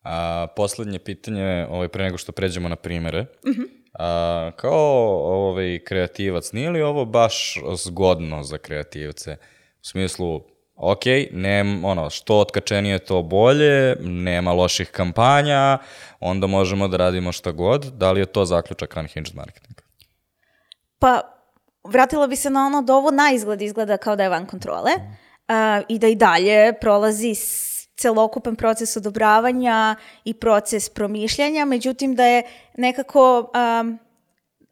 [0.04, 3.20] A, poslednje pitanje, ovaj, pre nego što pređemo na primere.
[3.20, 3.62] Uh mhm.
[3.62, 3.68] -huh.
[3.94, 9.38] A, kao ovaj, kreativac, nije li ovo baš zgodno za kreativce?
[9.82, 10.42] U smislu,
[10.82, 15.78] ok, nem, ono, što otkačenije to bolje, nema loših kampanja,
[16.20, 17.86] onda možemo da radimo šta god.
[17.86, 19.84] Da li je to zaključak Unhinged marketinga?
[21.00, 21.22] Pa,
[21.84, 24.92] vratila bi se na ono da ovo na izgled izgleda kao da je van kontrole
[24.92, 27.36] uh, i da i dalje prolazi
[27.98, 32.44] celokupan proces odobravanja i proces promišljanja, međutim da je
[32.78, 34.00] nekako um,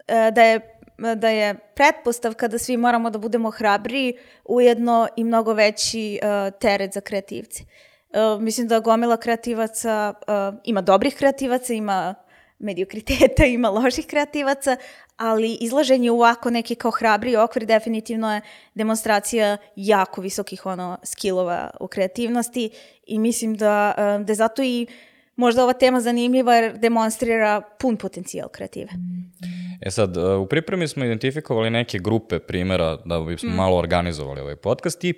[0.07, 0.78] da je
[1.15, 6.93] da je pretpostavka da svi moramo da budemo hrabri, ujedno i mnogo veći uh, teret
[6.93, 7.63] za kreativce.
[8.09, 12.15] Uh, mislim da gomila kreativaca, uh, ima dobrih kreativaca, ima
[12.59, 14.77] mediokriteta, ima loših kreativaca,
[15.17, 18.41] ali izlaženje u ovako neki kao hrabri okvir definitivno je
[18.75, 22.69] demonstracija jako visokih ono skillova u kreativnosti
[23.07, 24.87] i mislim da, uh, da je zato i
[25.35, 28.89] možda ova tema zanimljiva jer demonstrira pun potencijal kreative.
[29.81, 33.55] E sad, e, u pripremi smo identifikovali neke grupe primjera da bismo mm.
[33.55, 35.13] malo organizovali ovaj podcast i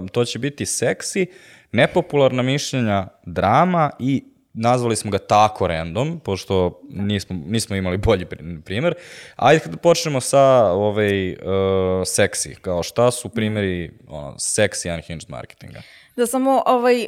[0.00, 1.26] uh, to će biti seksi,
[1.72, 8.26] nepopularna mišljenja, drama i nazvali smo ga tako random, pošto nismo, nismo imali bolji
[8.64, 8.94] primer.
[9.36, 11.36] Ajde da počnemo sa ovaj, uh,
[12.06, 15.82] seksi, kao šta su primjeri ono, seksi unhinged marketinga?
[16.20, 17.06] Da samo ovaj,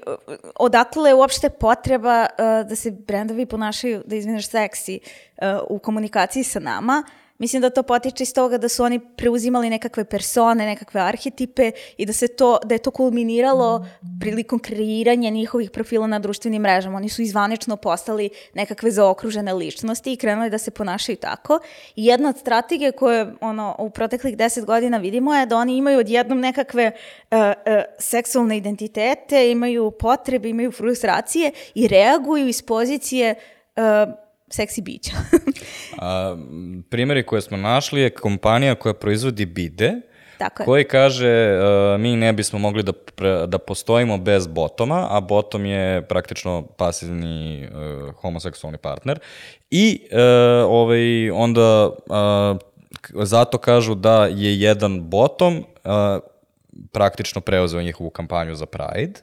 [0.57, 6.45] odakle je uopšte potreba uh, da se brendovi ponašaju, da izvineš seksi uh, u komunikaciji
[6.45, 7.03] sa nama,
[7.39, 12.07] Mislim da to potiče iz toga da su oni preuzimali nekakve persone, nekakve arhetipe i
[12.07, 13.87] da se to, da je to kulminiralo
[14.21, 16.97] prilikom kreiranja njihovih profila na društvenim mrežama.
[16.97, 21.59] Oni su izvanično postali nekakve zaokružene ličnosti i krenuli da se ponašaju tako.
[21.97, 25.99] I jedna od strategije koje ono, u proteklih deset godina vidimo je da oni imaju
[25.99, 26.93] odjednom nekakve
[27.31, 27.45] uh, uh,
[27.99, 33.35] seksualne identitete, imaju potrebe, imaju frustracije i reaguju iz pozicije
[33.77, 33.83] uh,
[34.55, 35.13] seksi bića.
[35.99, 36.37] A,
[36.91, 39.93] primjeri koje smo našli je kompanija koja proizvodi bide,
[40.39, 40.67] Tako je.
[40.67, 45.67] koji kaže uh, mi ne bismo mogli da, pre, da postojimo bez botoma, a botom
[45.67, 49.19] je praktično pasivni uh, homoseksualni partner.
[49.71, 50.19] I uh,
[50.71, 55.63] ovaj, onda uh, zato kažu da je jedan botom uh,
[56.93, 59.21] praktično preuzeo njihovu kampanju za Pride.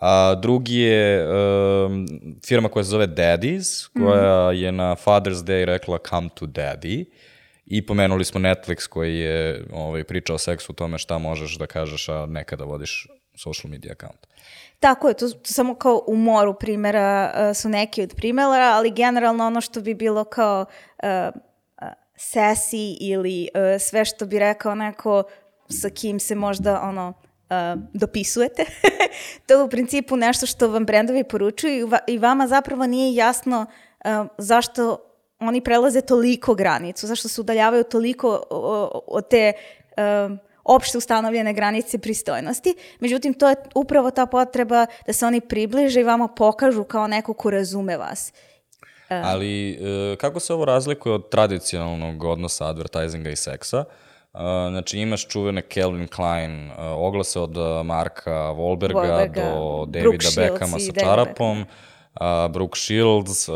[0.00, 2.06] A drugi je um,
[2.46, 7.04] firma koja se zove Daddies, koja je na Father's Day rekla come to daddy.
[7.66, 11.66] I pomenuli smo Netflix koji je ovaj, pričao o seksu, o tome šta možeš da
[11.66, 14.26] kažeš, a nekada vodiš social media account.
[14.78, 18.90] Tako je, to, to samo kao u moru primjera uh, su neki od primjera, ali
[18.90, 20.64] generalno ono što bi bilo kao
[21.02, 21.08] uh,
[21.82, 25.22] uh, sassy ili uh, sve što bi rekao neko
[25.68, 27.12] sa kim se možda ono
[27.92, 28.64] dopisujete.
[29.46, 33.14] to je u principu nešto što vam brendovi poručuju i, va, i vama zapravo nije
[33.14, 33.66] jasno
[34.38, 34.98] zašto
[35.38, 38.42] oni prelaze toliko granicu, zašto se udaljavaju toliko
[39.06, 39.52] od te
[40.64, 42.74] opšte ustanovljene granice pristojnosti.
[43.00, 47.34] Međutim, to je upravo ta potreba da se oni približe i vama pokažu kao neko
[47.34, 48.32] ko razume vas.
[49.08, 53.78] Ali e, kako se ovo razlikuje od tradicionalnog odnosa advertisinga i seksa?
[53.78, 54.09] Uh,
[54.70, 60.20] znači imaš čuvene Calvin Klein uh, oglase od uh, Marka Wahlberga, Wahlberga, do Davida i
[60.20, 61.66] sa David čarapom, uh,
[62.52, 63.48] Brooke Shields.
[63.48, 63.54] Uh,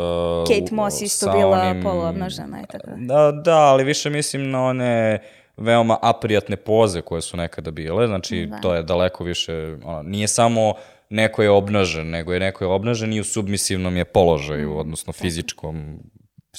[0.49, 2.87] Kate Moss isto bila onim- poluobnažena i tako.
[2.97, 5.18] Da, da, ali više mislim na one
[5.57, 8.57] veoma aprijatne poze koje su nekada bile, znači Da.
[8.61, 10.75] to je daleko više, ono, nije samo
[11.11, 15.99] neko je obnažen, nego je neko je obnažen i u submisivnom je položaju, odnosno fizičkom,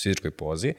[0.03, 0.73] fizičkoj pozi.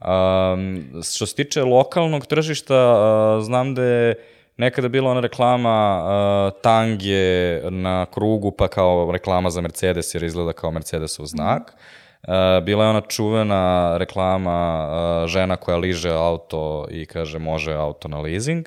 [0.00, 4.14] Um, što se tiče lokalnog tržišta, uh, znam da je
[4.56, 10.52] nekada bila ona reklama uh, tange na krugu, pa kao reklama za Mercedes, jer izgleda
[10.52, 11.74] kao Mercedesov znak.
[12.22, 18.08] Uh, bila je ona čuvena reklama uh, žena koja liže auto i kaže može auto
[18.08, 18.66] na leasing.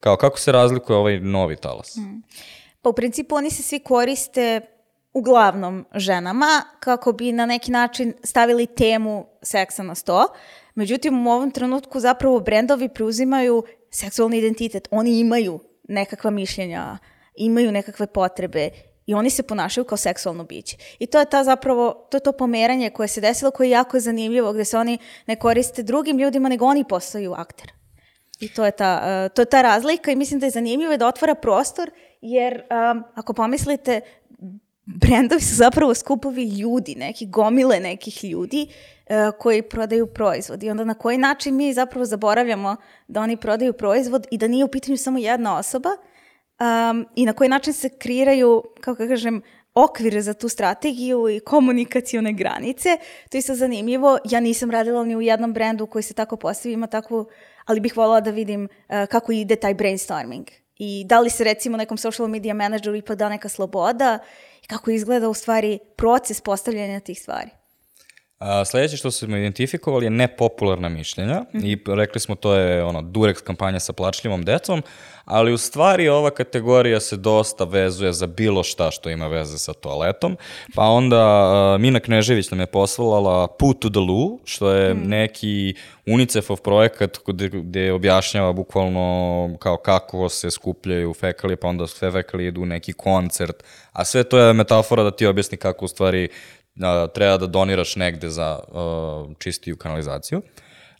[0.00, 1.98] Kao kako se razlikuje ovaj novi talas?
[2.82, 4.60] Pa u principu oni se svi koriste
[5.12, 10.26] uglavnom ženama kako bi na neki način stavili temu seksa na sto.
[10.74, 14.88] Međutim, u ovom trenutku zapravo brendovi preuzimaju seksualni identitet.
[14.90, 16.98] Oni imaju nekakva mišljenja,
[17.36, 18.70] imaju nekakve potrebe
[19.06, 20.76] i oni se ponašaju kao seksualno biće.
[20.98, 24.00] I to je ta zapravo, to je to pomeranje koje se desilo, koje je jako
[24.00, 27.72] zanimljivo, gde se oni ne koriste drugim ljudima, nego oni postaju akter.
[28.40, 31.06] I to je ta, uh, to je ta razlika i mislim da je zanimljivo da
[31.06, 34.00] otvara prostor, jer um, ako pomislite,
[34.84, 40.62] brendovi su zapravo skupovi ljudi, neki gomile nekih ljudi uh, koji prodaju proizvod.
[40.62, 42.76] I onda na koji način mi zapravo zaboravljamo
[43.08, 47.32] da oni prodaju proizvod i da nije u pitanju samo jedna osoba um, i na
[47.32, 49.42] koji način se kreiraju, kako kažem,
[49.74, 52.98] okvir za tu strategiju i komunikacione granice.
[53.30, 54.18] To je isto zanimljivo.
[54.30, 57.26] Ja nisam radila ni u jednom brendu koji se tako postavi, ima takvu,
[57.64, 60.46] ali bih voljela da vidim uh, kako ide taj brainstorming.
[60.84, 64.18] I da li se recimo nekom social media menadžeru ipak da neka sloboda
[64.62, 67.50] i kako izgleda u stvari proces postavljanja tih stvari.
[68.42, 73.42] A, sledeće što smo identifikovali je nepopularna mišljenja i rekli smo to je ono Durex
[73.42, 74.82] kampanja sa plačljivom decom,
[75.24, 79.72] ali u stvari ova kategorija se dosta vezuje za bilo šta što ima veze sa
[79.72, 80.36] toaletom,
[80.74, 85.74] pa onda a, Mina Knežević nam je poslala Put to the Loo, što je neki
[86.06, 92.48] UNICEF-ov projekat gde, gde objašnjava bukvalno kao kako se skupljaju fekalije, pa onda sve fekalije
[92.48, 96.28] idu u neki koncert, a sve to je metafora da ti objasni kako u stvari
[96.80, 100.42] a, treba da doniraš negde za a, čistiju kanalizaciju.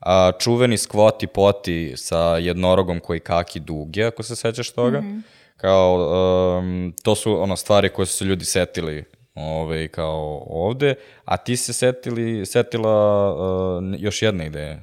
[0.01, 5.01] A, čuveni skvoti poti sa jednorogom koji kaki duge, ako se sećaš toga.
[5.01, 5.23] Mm -hmm.
[5.57, 9.05] Kao, um, to su ono stvari koje su se ljudi setili
[9.35, 10.95] ove, kao ovde,
[11.25, 14.83] a ti se setili, setila uh, još jedne ideje.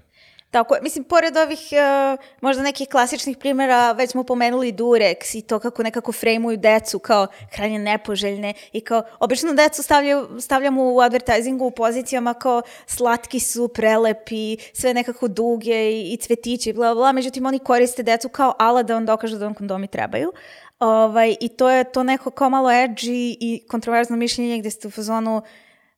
[0.51, 5.41] Tako je, mislim, pored ovih uh, možda nekih klasičnih primjera, već smo pomenuli Durex i
[5.41, 10.99] to kako nekako frejmuju decu kao krajnje nepoželjne i kao, obično decu stavljaju, stavljamo u
[10.99, 17.11] advertisingu u pozicijama kao slatki su, prelepi, sve nekako duge i, i cvetići, bla, bla,
[17.11, 20.31] međutim oni koriste decu kao ala da vam dokažu da vam kondomi trebaju.
[20.79, 24.91] Ovaj, I to je to neko kao malo edgy i kontroverzno mišljenje gde ste u
[24.91, 25.41] fazonu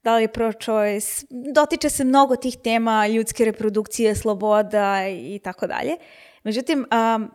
[0.04, 5.98] da li je pro-choice, dotiče se mnogo tih tema ljudske reprodukcije, sloboda i tako dalje.
[6.44, 6.86] Međutim,
[7.16, 7.32] um,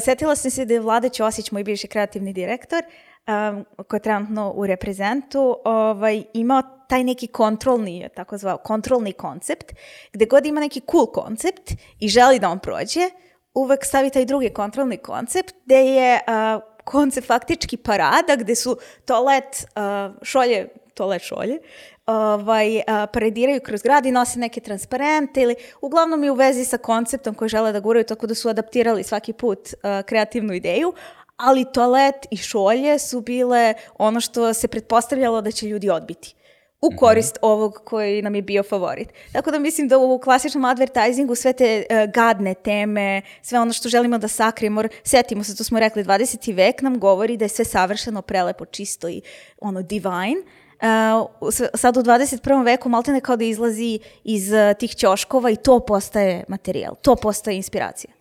[0.00, 4.52] setila sam se da je Vlada Ćosić, moj bivši kreativni direktor, um, koji je trenutno
[4.56, 9.72] u reprezentu, ovaj, imao taj neki kontrolni, tako zvao, kontrolni koncept,
[10.12, 13.10] gde god ima neki cool koncept i želi da on prođe,
[13.54, 19.66] uvek stavi taj drugi kontrolni koncept, gde je uh, koncept faktički parada, gde su toalet,
[19.76, 20.68] uh, šolje,
[21.00, 21.58] toalet šolje,
[22.06, 26.78] ovaj, a, paradiraju kroz grad i nose neke transparente ili uglavnom je u vezi sa
[26.78, 30.92] konceptom koji žele da guraju, tako da su adaptirali svaki put a, kreativnu ideju,
[31.36, 36.34] ali toalet i šolje su bile ono što se pretpostavljalo da će ljudi odbiti.
[36.82, 39.08] u korist ovog koji nam je bio favorit.
[39.32, 43.88] Tako da mislim da u klasičnom advertisingu sve te uh, gadne teme, sve ono što
[43.88, 46.54] želimo da sakrijemo, setimo se, to smo rekli, 20.
[46.54, 49.20] vek nam govori da je sve savršeno, prelepo, čisto i
[49.60, 50.42] ono divine.
[50.82, 51.28] Uh,
[51.74, 52.64] sad u 21.
[52.64, 57.56] veku maltene kao da izlazi iz uh, tih ćoškova i to postaje materijal, to postaje
[57.56, 58.12] inspiracija.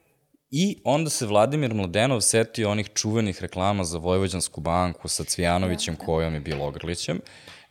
[0.52, 6.34] I onda se Vladimir Mladenov setio onih čuvenih reklama za Vojvođansku banku sa Cvijanovićem, kojom
[6.34, 7.20] je bilo Ogrlićem.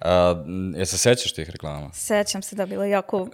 [0.01, 0.45] A,
[0.77, 1.93] je se sećaš tih reklama?
[1.93, 3.29] Sećam se da je bilo jako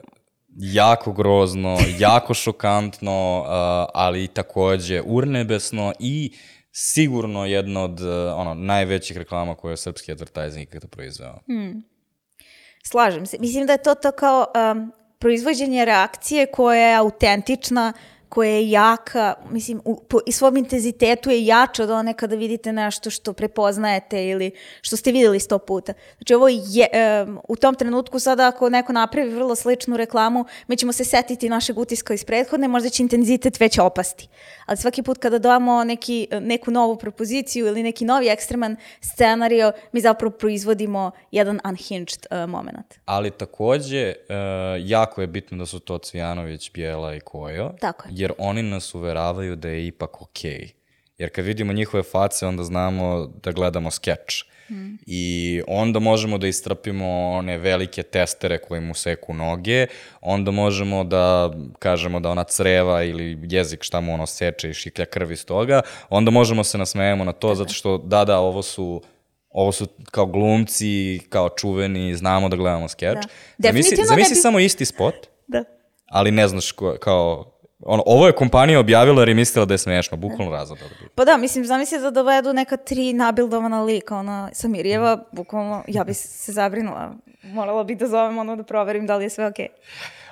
[0.57, 6.33] Jako grozno, jako šokantno, a, ali i takođe urnebesno i
[6.77, 11.39] sigurno jedna od a, ono, najvećih reklama koje je srpski advertising ikada proizveo.
[12.85, 13.37] Slažem se.
[13.41, 17.93] Mislim da je to to kao um, proizvođenje reakcije koja je autentična,
[18.29, 22.73] koja je jaka, mislim, u, po, i svom intenzitetu je jača od one kada vidite
[22.73, 24.51] nešto što prepoznajete ili
[24.83, 25.93] što ste videli sto puta.
[26.19, 26.89] Znači ovo je,
[27.27, 31.49] um, u tom trenutku sada ako neko napravi vrlo sličnu reklamu, mi ćemo se setiti
[31.49, 34.29] našeg utiska iz prethodne, možda će intenzitet već opasti.
[34.67, 40.01] Ali svaki put kada damo neki, neku novu propoziciju ili neki novi ekstreman scenario, mi
[40.01, 42.95] zapravo proizvodimo jedan unhinged uh, moment.
[43.05, 44.35] Ali takođe, uh,
[44.79, 47.73] jako je bitno da su to Cvijanović, Bijela i Kojo.
[47.81, 48.13] Tako je.
[48.17, 50.51] Jer oni nas uveravaju da je ipak okej.
[50.51, 50.73] Okay.
[51.19, 54.45] Jer kad vidimo njihove face, onda znamo da gledamo skeč.
[54.71, 54.95] Mm.
[55.07, 59.87] I onda možemo da istrpimo one velike testere koji mu seku noge,
[60.21, 65.05] onda možemo da kažemo da ona creva ili jezik šta mu ono seče i šiklja
[65.05, 69.03] krv iz toga, onda možemo se nasmejemo na to zato što da, da, ovo su
[69.51, 73.15] ovo su kao glumci, kao čuveni, znamo da gledamo skeč.
[73.15, 73.21] Da.
[73.21, 75.15] Zamisli, Definitivno zamisli ne bi- samo isti spot,
[75.47, 75.65] Da.
[76.07, 77.54] ali ne znaš ko, kao,
[77.87, 80.79] ono, ovo je kompanija objavila jer je mislila da je smešno, bukvalno razlog.
[81.15, 86.15] Pa da, mislim, zamisli da dovedu neka tri nabildovana lika, ona Samirjeva, bukvalno, ja bi
[86.15, 87.13] se zabrinula.
[87.43, 89.69] Morala bi da zovem ono da proverim da li je sve okej.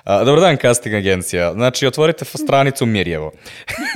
[0.03, 1.53] A, dobar dan, casting agencija.
[1.53, 3.31] Znači, otvorite stranicu Mirjevo.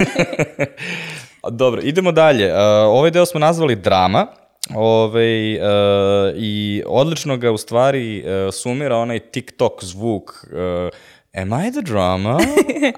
[1.51, 2.51] Dobro, idemo dalje.
[2.51, 4.27] A, ovaj deo smo nazvali drama.
[4.75, 10.89] Ove, uh, I odlično ga u stvari uh, sumira onaj TikTok zvuk uh,
[11.37, 12.39] Am I the drama?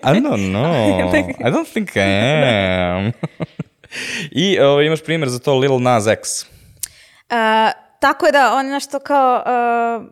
[0.04, 1.10] I don't know.
[1.44, 3.12] I don't think I am.
[4.32, 6.44] I uh, imaš primjer za to Lil Nas X.
[6.44, 10.06] Uh, tako je da on je nešto kao uh,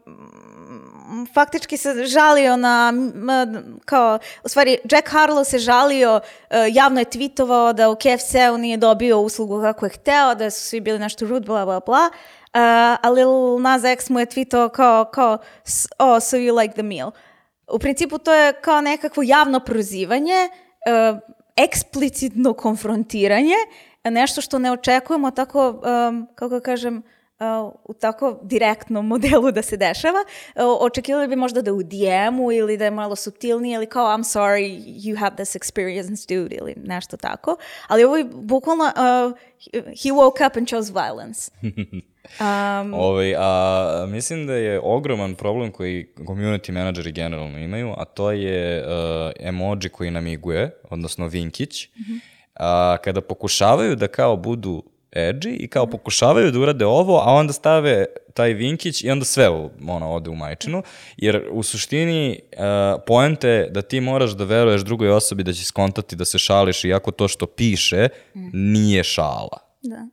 [1.33, 7.05] faktički se žalio na m, kao u stvari Jack Harlow se žalio uh, javno je
[7.05, 11.25] tweetovao da u KFC-u nije dobio uslugu kako je hteo, da su svi bili nešto
[11.25, 12.09] rude, bla bla bla.
[12.53, 12.61] Uh,
[13.01, 15.37] a Lil Nas X mu je tweetovao kao, kao
[15.99, 17.11] oh, so you like the meal.
[17.73, 21.19] U principu to je kao nekakvo javno prozivanje, uh,
[21.55, 23.55] eksplicitno konfrontiranje,
[24.03, 27.03] nešto što ne očekujemo tako, um, kako da kažem,
[27.83, 30.19] u tako direktnom modelu da se dešava.
[30.55, 34.23] Uh, očekivali bi možda da u DM-u ili da je malo subtilnije ili kao I'm
[34.23, 37.57] sorry you had this experience dude ili nešto tako.
[37.87, 39.37] Ali ovo je bukvalno uh,
[39.73, 41.51] he woke up and chose violence.
[42.39, 48.31] Um, Ovaj, a, mislim da je ogroman problem koji community menadžeri generalno imaju, a to
[48.31, 48.87] je uh,
[49.39, 52.19] emoji koji namiguje, odnosno vinkić, mm -hmm.
[52.53, 54.83] a, kada pokušavaju da kao budu
[55.17, 59.49] edgy i kao pokušavaju da urade ovo, a onda stave taj vinkić i onda sve
[59.87, 60.83] ono, ode u majčinu,
[61.17, 62.59] jer u suštini uh,
[63.07, 66.83] poenta je da ti moraš da veruješ drugoj osobi da će skontati da se šališ,
[66.83, 68.09] iako to što piše
[68.53, 69.59] nije šala.
[69.81, 70.07] Da.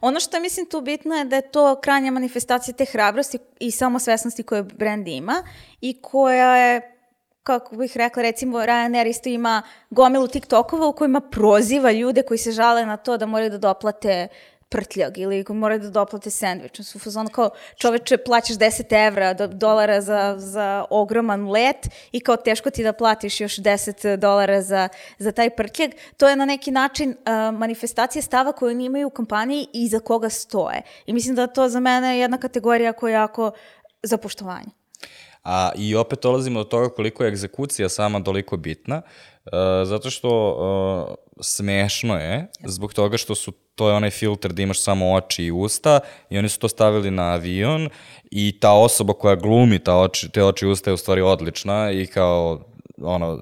[0.00, 4.42] Ono što mislim tu bitno je da je to krajnja manifestacija te hrabrosti i samosvesnosti
[4.42, 5.42] koje brand ima
[5.80, 6.93] i koja je
[7.44, 12.52] kako bih rekla, recimo Ryanair isto ima gomilu TikTokova u kojima proziva ljude koji se
[12.52, 14.28] žale na to da moraju da doplate
[14.68, 16.80] prtljag ili moraju da doplate sandvič.
[16.80, 22.20] Su u fazonu kao čoveče plaćaš 10 evra, do, dolara za, za ogroman let i
[22.20, 24.88] kao teško ti da platiš još 10 dolara za,
[25.18, 25.90] za taj prtljag.
[26.16, 30.00] To je na neki način uh, manifestacija stava koju oni imaju u kompaniji i za
[30.00, 30.82] koga stoje.
[31.06, 33.50] I mislim da to za mene je jedna kategorija koja je jako
[34.02, 34.84] za poštovanje.
[35.44, 39.02] A, I opet dolazimo do toga koliko je egzekucija sama toliko bitna,
[39.44, 39.52] uh,
[39.84, 40.28] zato što
[41.08, 45.44] uh, smešno je, zbog toga što su, to je onaj filter da imaš samo oči
[45.44, 47.88] i usta i oni su to stavili na avion
[48.30, 51.90] i ta osoba koja glumi ta oči, te oči i usta je u stvari odlična
[51.90, 52.60] i kao
[53.02, 53.40] ono,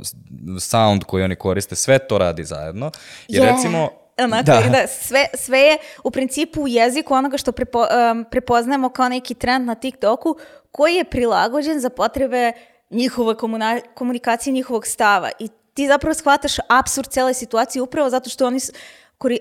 [0.61, 2.91] sound koji oni koriste, sve to radi zajedno.
[3.29, 3.53] I Yeah.
[3.53, 3.89] recimo,
[4.19, 4.61] Onako, da.
[4.73, 9.35] da sve, sve je u principu u jeziku onoga što prepo, um, prepoznajemo kao neki
[9.35, 10.37] trend na TikToku
[10.73, 12.53] koji je prilagođen za potrebe
[12.91, 15.31] njihove komuna, komunikacije, njihovog stava.
[15.39, 18.59] I ti zapravo shvataš absurd cele situacije upravo zato što oni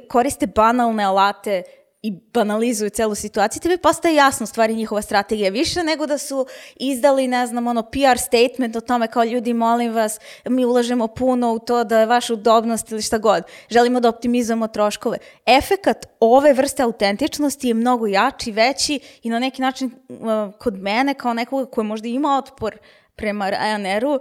[0.09, 1.63] koriste banalne alate
[2.03, 6.45] i banalizuju celu situaciju, tebi postaje jasno stvari njihova strategija više nego da su
[6.75, 11.53] izdali, ne znam, ono PR statement o tome kao ljudi, molim vas, mi ulažemo puno
[11.53, 13.43] u to da je vaša udobnost ili šta god.
[13.69, 15.17] Želimo da optimizujemo troškove.
[15.45, 19.91] Efekat ove vrste autentičnosti je mnogo jači, veći i na neki način
[20.59, 22.77] kod mene kao nekoga ko je možda imao otpor
[23.15, 24.19] prema Ryanairu,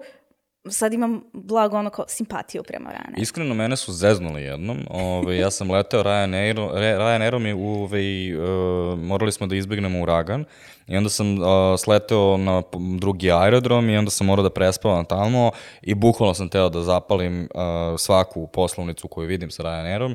[0.68, 3.22] sad imam blago ono kao simpatiju prema Ryanairu.
[3.22, 4.78] Iskreno, mene su zeznuli jednom.
[4.90, 10.44] Ove, ja sam leteo Ryanairom, Ryanairom i ove, uh, morali smo da izbegnemo uragan
[10.86, 11.46] i onda sam uh,
[11.78, 12.62] sleteo na
[12.98, 15.50] drugi aerodrom i onda sam morao da prespavam tamo
[15.82, 20.14] i bukvalno sam teo da zapalim uh, svaku poslovnicu koju vidim sa Ryanairom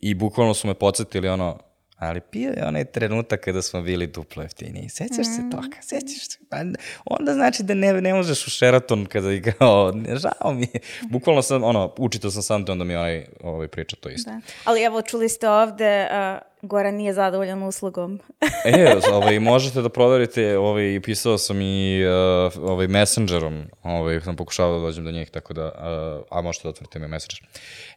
[0.00, 1.58] i bukvalno su me podsjetili ono,
[1.96, 4.88] ali bio je onaj trenutak kada smo bili duplo jeftiniji.
[4.88, 5.76] Sećaš se toga?
[5.82, 6.38] Sećaš se?
[6.50, 6.56] Pa,
[7.04, 9.92] onda znači da ne, ne možeš u Sheraton kada i kao,
[10.22, 10.80] žao mi je.
[11.10, 14.30] Bukvalno sam, ono, učitao sam sam te, onda mi onaj ovaj, priča to isto.
[14.30, 14.40] Da.
[14.64, 18.20] Ali evo, čuli ste ovde, uh, Goran nije zadovoljan uslugom.
[18.64, 24.78] E, ovaj, možete da proverite, ovaj, pisao sam i uh, ovaj, messengerom, ovaj, sam pokušavao
[24.78, 27.40] da dođem do njih, tako da, uh, a možete da otvorite mi messenger.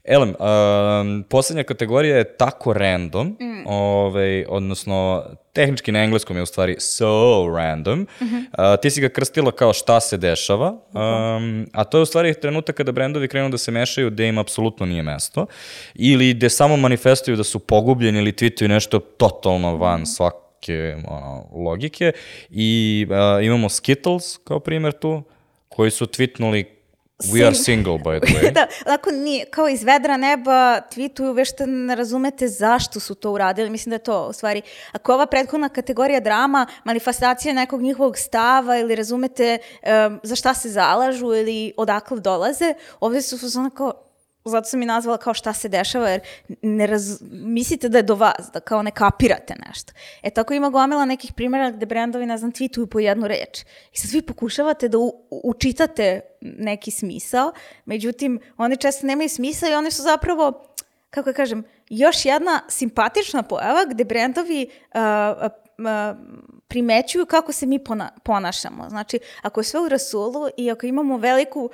[0.03, 3.67] Elem, um, poslednja kategorija je tako random, mm.
[3.67, 5.23] ovaj, odnosno
[5.57, 7.99] tehnički na engleskom je u stvari so random.
[7.99, 8.73] Mm -hmm.
[8.73, 12.33] uh, ti si ga krstila kao šta se dešava, um, a to je u stvari
[12.41, 15.45] trenutak kada brendovi krenu da se mešaju gde im apsolutno nije mesto,
[15.95, 22.11] ili gde samo manifestuju da su pogubljeni ili tweetuju nešto totalno van svake ono, logike.
[22.49, 25.23] I uh, imamo Skittles kao primjer tu,
[25.69, 26.76] koji su tweetnuli
[27.23, 28.53] We are single, by the way.
[28.53, 33.31] da, lako nije, kao iz vedra neba tweetuju već što ne razumete zašto su to
[33.31, 33.69] uradili.
[33.69, 34.61] Mislim da je to, u stvari,
[34.91, 39.57] ako ova prethodna kategorija drama, manifestacija nekog njihovog stava ili razumete
[40.07, 44.06] um, za šta se zalažu ili odakle dolaze, ovde su su kao,
[44.47, 46.21] zato sam i nazvala kao šta se dešava, jer
[46.61, 49.93] ne raz, mislite da je do vas, da kao ne kapirate nešto.
[50.23, 53.65] E tako ima gomila nekih primjera gde brendovi, ne znam, tweetuju po jednu reč.
[53.93, 57.51] I sad vi pokušavate da u, učitate neki smisao,
[57.85, 60.63] međutim, oni često nemaju smisao i oni su zapravo,
[61.09, 65.51] kako kažem, još jedna simpatična pojava gde brendovi uh,
[66.67, 68.89] primećuju kako se mi pona ponašamo.
[68.89, 71.69] Znači, ako je sve u rasulu i ako imamo veliku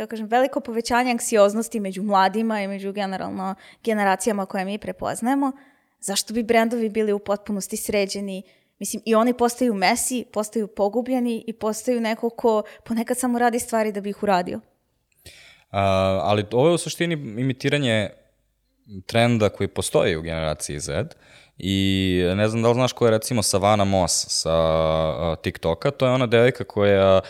[0.00, 5.52] kako kažem, veliko povećanje anksioznosti među mladima i među generalno generacijama koje mi prepoznajemo,
[6.00, 8.42] zašto bi brendovi bili u potpunosti sređeni?
[8.78, 13.92] Mislim, i oni postaju mesi, postaju pogubljeni i postaju neko ko ponekad samo radi stvari
[13.92, 14.56] da bi ih uradio.
[14.56, 14.62] Uh,
[16.22, 18.10] ali ovo je u suštini imitiranje
[19.06, 21.04] trenda koji postoji u generaciji Z
[21.62, 26.12] I ne znam da li znaš ko je recimo Savana Moss sa TikToka, to je
[26.12, 27.20] ona devojka koja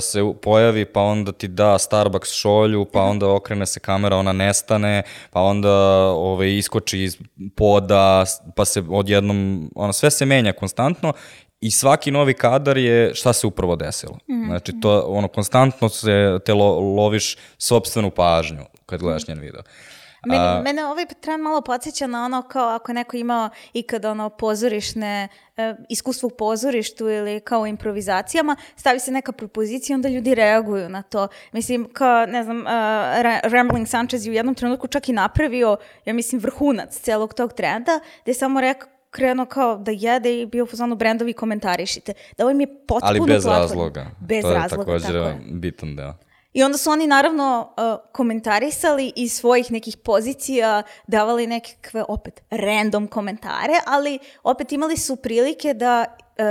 [0.00, 3.10] se pojavi pa onda ti da Starbucks šolju, pa mhm.
[3.10, 5.72] onda okrene se kamera, ona nestane, pa onda
[6.06, 7.18] ovaj, iskoči iz
[7.56, 8.24] poda,
[8.56, 11.12] pa se odjednom, ona sve se menja konstantno
[11.60, 14.18] i svaki novi kadar je šta se upravo desilo.
[14.28, 14.46] Mm -hmm.
[14.46, 19.60] Znači, to, ono, konstantno se te lo, loviš sobstvenu pažnju kad gledaš njen video.
[19.60, 19.66] Uh,
[20.26, 24.30] Mene, a, mene ovaj trend malo podsjeća na ono kao ako neko imao ikad ono
[24.30, 30.34] pozorišne, uh, iskustvo u pozorištu ili kao u improvizacijama, stavi se neka propozicija onda ljudi
[30.34, 31.28] reaguju na to.
[31.52, 32.66] Mislim, kao, ne znam, uh,
[33.42, 38.00] Rambling Sanchez je u jednom trenutku čak i napravio, ja mislim, vrhunac celog tog trenda,
[38.22, 42.12] gde je samo rekao krenuo kao da jede i bio u fazonu brendovi komentarišite.
[42.38, 43.60] Da ovo mi je potpuno Ali bez platform.
[43.60, 44.06] razloga.
[44.20, 45.38] Bez to je razloga, također tako je.
[45.50, 46.14] bitan deo.
[46.56, 53.08] I onda su oni naravno uh, komentarisali iz svojih nekih pozicija, davali nekakve opet random
[53.08, 56.04] komentare, ali opet imali su prilike da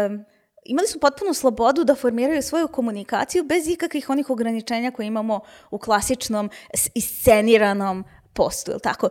[0.08, 0.26] um,
[0.66, 5.40] imali su potpunu slobodu da formiraju svoju komunikaciju bez ikakvih onih ograničenja koje imamo
[5.72, 6.50] u klasičnom
[6.94, 8.04] isceniranom
[8.36, 9.10] postu, ili tako?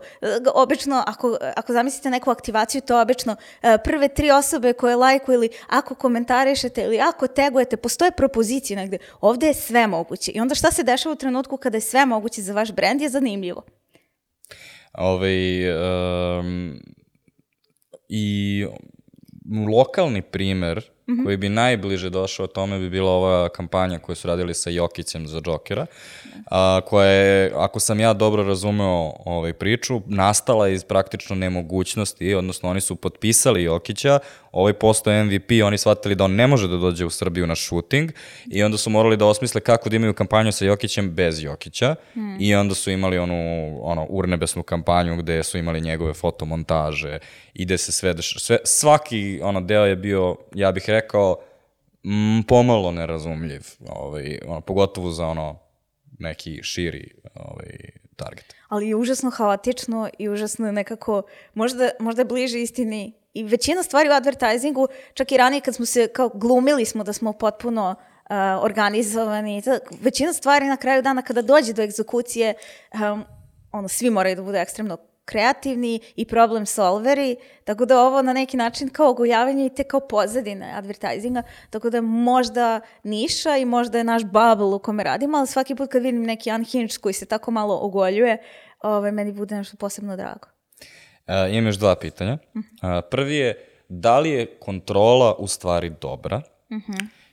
[0.55, 5.49] Obično, ako, ako zamislite neku aktivaciju, to obično e, prve tri osobe koje lajkuju ili
[5.69, 8.99] ako komentarišete ili ako tegujete, postoje propozicije negde.
[9.21, 10.33] Ovde je sve moguće.
[10.35, 13.09] I onda šta se dešava u trenutku kada je sve moguće za vaš brend je
[13.09, 13.63] zanimljivo.
[14.95, 16.81] Ove, ovaj, um,
[18.09, 18.67] I
[19.73, 21.25] lokalni primer mm -hmm.
[21.25, 25.41] koji bi najbliže došao tome bi bila ova kampanja koju su radili sa Jokićem za
[25.41, 25.87] Džokera,
[26.51, 32.71] a, koja je, ako sam ja dobro razumeo ovaj priču, nastala iz praktično nemogućnosti, odnosno
[32.71, 34.19] oni su potpisali Jokića,
[34.55, 38.11] ovaj posto MVP, oni shvatili da on ne može da dođe u Srbiju na shooting
[38.51, 42.37] i onda su morali da osmisle kako da imaju kampanju sa Jokićem bez Jokića mm.
[42.41, 43.35] i onda su imali onu
[43.83, 47.19] ono, urnebesnu kampanju gde su imali njegove fotomontaže
[47.55, 51.37] i gde se sve, sve svaki ono deo je bio, ja bih rekao,
[52.05, 55.59] m, pomalo nerazumljiv, ovaj, ono, pogotovo za ono
[56.19, 57.77] neki širi ovaj,
[58.17, 58.55] target.
[58.69, 61.23] ali je užasno haotično i užasno nekako,
[61.55, 65.87] možda, možda je bliže istini i većina stvari u advertisingu, čak i ranije kad smo
[65.87, 71.23] se, kao glumili smo da smo potpuno uh, organizovani, tak, većina stvari na kraju dana
[71.23, 72.55] kada dođe do egzekucije,
[72.93, 73.25] um,
[73.73, 78.57] ono, svi moraju da budu ekstremno kreativni i problem solveri, tako da ovo na neki
[78.57, 83.99] način kao ogojavanje i te kao pozadine advertisinga, tako da je možda niša i možda
[83.99, 87.27] je naš bubble u kome radimo, ali svaki put kad vidim neki unhinged koji se
[87.27, 88.39] tako malo ogoljuje,
[88.83, 90.49] ovaj, meni bude nešto posebno drago.
[91.27, 92.39] Uh, imam još dva pitanja.
[92.55, 92.63] Uh,
[93.11, 96.43] prvi je, da li je kontrola u stvari dobra?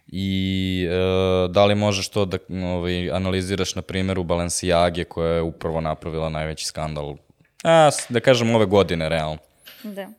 [0.07, 2.37] I uh, da li možeš to da
[2.75, 7.15] ovaj, analiziraš na primjeru Balenciage koja je upravo napravila najveći skandal,
[7.63, 9.37] a, da kažem ove godine, realno.
[9.83, 10.09] Da.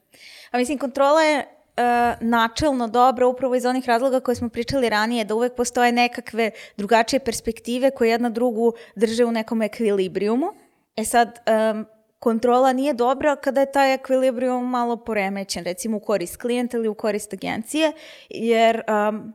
[0.51, 1.45] A mislim, kontrola je e,
[2.21, 7.21] načelno dobra upravo iz onih razloga koje smo pričali ranije, da uvek postoje nekakve drugačije
[7.21, 10.47] perspektive koje jedna drugu drže u nekom ekvilibrijumu.
[10.97, 11.85] E sad, em,
[12.19, 16.95] kontrola nije dobra kada je taj ekvilibrijum malo poremećen, recimo u korist klijenta ili u
[16.95, 17.93] korist agencije,
[18.31, 19.33] jer em,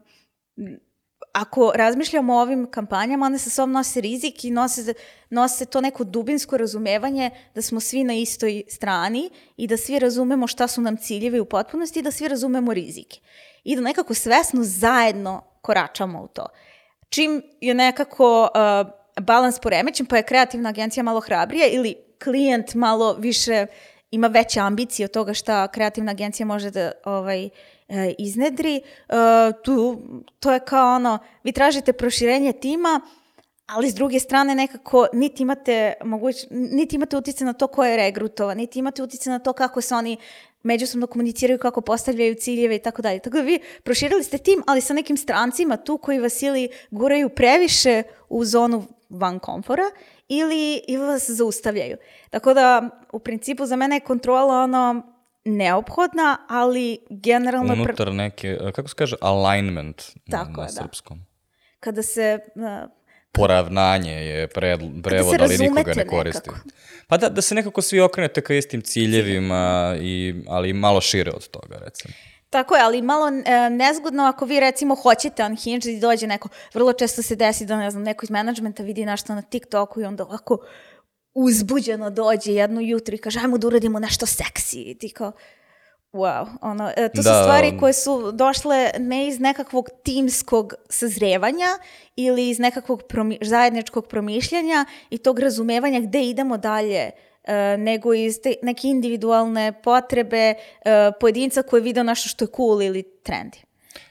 [1.42, 4.94] ako razmišljamo o ovim kampanjama, one sa sobom nose rizik i nose,
[5.30, 10.48] nose to neko dubinsko razumevanje da smo svi na istoj strani i da svi razumemo
[10.48, 13.20] šta su nam ciljevi u potpunosti i da svi razumemo rizike.
[13.64, 16.46] I da nekako svesno zajedno koračamo u to.
[17.10, 23.14] Čim je nekako uh, balans poremećen, pa je kreativna agencija malo hrabrija ili klijent malo
[23.14, 23.66] više
[24.12, 27.50] ima veće ambicije od toga šta kreativna agencija može da ovaj,
[27.90, 28.82] e, iznedri, e,
[29.64, 30.02] tu,
[30.40, 33.02] to je kao ono, vi tražite proširenje tima,
[33.68, 37.98] ali s druge strane nekako niti imate moguć, niti imate utjecaj na to ko je
[37.98, 40.18] regrutovan, niti imate utjecaj na to kako se oni
[40.64, 43.20] međusobno komuniciraju, kako postavljaju ciljeve i tako dalje.
[43.20, 47.30] Tako da vi proširili ste tim, ali sa nekim strancima tu koji vas ili guraju
[47.30, 49.84] previše u zonu van komfora
[50.28, 51.98] ili, ili vas zaustavljaju.
[52.30, 55.17] Tako da, u principu, za mene je kontrola ono
[55.48, 57.74] neophodna, ali generalno...
[57.74, 60.82] Unutar neke, kako se kaže, alignment na, Tako na je, da.
[60.82, 61.26] srpskom.
[61.80, 62.40] kada se...
[62.56, 62.90] uh,
[63.32, 66.50] Poravnanje je pred, prevod, ali nikoga ne koristi.
[66.50, 66.70] nekako.
[67.08, 71.48] Pa da, da se nekako svi okrenete ka istim ciljevima, i, ali malo šire od
[71.48, 72.14] toga, recimo.
[72.50, 76.94] Tako je, ali malo e, nezgodno ako vi recimo hoćete unhinged i dođe neko, vrlo
[76.94, 80.24] često se desi da ne znam, neko iz menadžmenta vidi nešto na TikToku i onda
[80.24, 80.58] ovako
[81.38, 84.82] uzbuđeno dođe jedno jutro i kaže ajmo da uradimo nešto seksi.
[84.82, 85.32] I ti kao
[86.14, 90.74] wow, ono, e, to su Da, stvari um, koje su došle ne iz nekakvog timskog
[90.90, 91.68] sazrevanja
[92.16, 97.12] ili iz nekakvog promi- zajedničkog promišljanja i tog razumevanja gde idemo dalje
[97.44, 100.56] e, nego iz te neke individualne potrebe e,
[101.20, 103.67] pojedinca koji je video nešto što je cool ili trendy.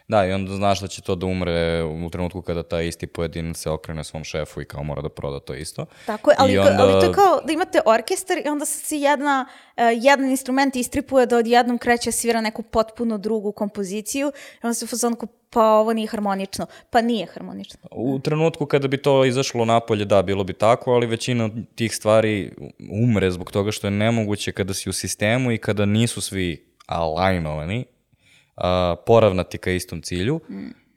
[0.08, 3.56] Da, i onda znaš da će to da umre u trenutku kada taj isti pojedinac
[3.56, 5.86] se okrene svom šefu i kao mora da proda to isto.
[6.06, 8.96] Tako je, ali, I onda- ali to je kao da imate orkestar i onda se
[8.96, 9.46] jedna,
[9.76, 14.84] uh, jedan instrument istripuje da odjednom kreće svira neku potpuno drugu kompoziciju i onda se
[14.84, 16.66] u fazonu kao, pa ovo nije harmonično.
[16.90, 17.80] Pa nije harmonično.
[17.90, 22.52] U trenutku kada bi to izašlo napolje, da, bilo bi tako, ali većina tih stvari
[22.90, 27.84] umre zbog toga što je nemoguće kada si u sistemu i kada nisu svi alignovani,
[28.56, 28.64] uh,
[29.06, 30.40] poravnati ka istom cilju.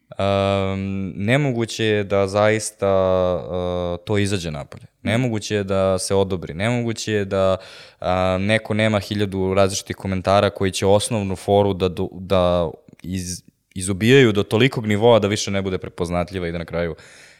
[0.10, 2.90] Um, nemoguće je da zaista
[3.36, 4.86] uh, to izađe napolje.
[5.04, 6.54] Nemoguće je da se odobri.
[6.54, 7.58] Nemoguće je da
[8.02, 8.08] uh,
[8.40, 12.70] neko nema hiljadu različitih komentara koji će osnovnu foru da, do- da
[13.04, 13.44] iz,
[13.76, 16.96] izubijaju do tolikog nivoa da više ne bude prepoznatljiva i da na kraju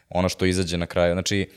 [0.10, 1.14] ono što izađe na kraju.
[1.14, 1.50] Znači,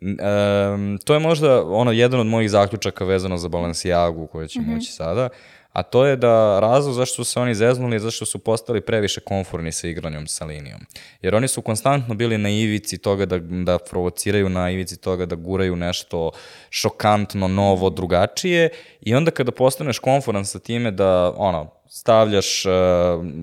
[0.00, 4.92] em, to je možda ono jedan od mojih zaključaka vezano za Balenciagu koje ćemo ući
[4.92, 5.28] sada,
[5.76, 9.20] a to je da razlog zašto su se oni zeznuli je zašto su postali previše
[9.20, 10.80] konforni sa igranjem sa linijom.
[11.22, 15.36] Jer oni su konstantno bili na ivici toga da, da provociraju, na ivici toga da
[15.36, 16.30] guraju nešto
[16.70, 18.68] šokantno, novo, drugačije
[19.00, 22.72] i onda kada postaneš konforan sa time da ono, stavljaš uh,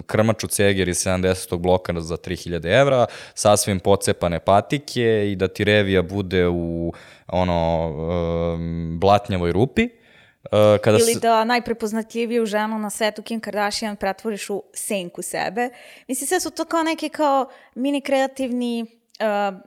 [0.05, 1.57] krmaču ceger iz 70.
[1.57, 6.93] bloka za 3000 evra, sasvim pocepane patike i da ti revija bude u
[7.27, 9.89] ono um, blatnjavoj rupi.
[10.44, 15.70] Uh, kada Ili da najprepoznatljiviju ženu na svetu Kim Kardashian pretvoriš u senku sebe.
[16.08, 18.86] Mislim, sve su to kao neke kao mini kreativni
[19.20, 19.60] uh,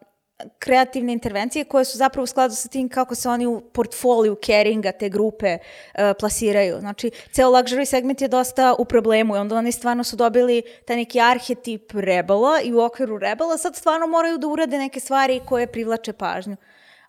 [0.58, 4.92] kreativne intervencije koje su zapravo u skladu sa tim kako se oni u portfoliju caringa
[4.92, 6.80] te grupe uh, plasiraju.
[6.80, 10.96] Znači, ceo luxury segment je dosta u problemu i onda oni stvarno su dobili taj
[10.96, 15.66] neki arhetip rebela i u okviru rebela sad stvarno moraju da urade neke stvari koje
[15.66, 16.56] privlače pažnju.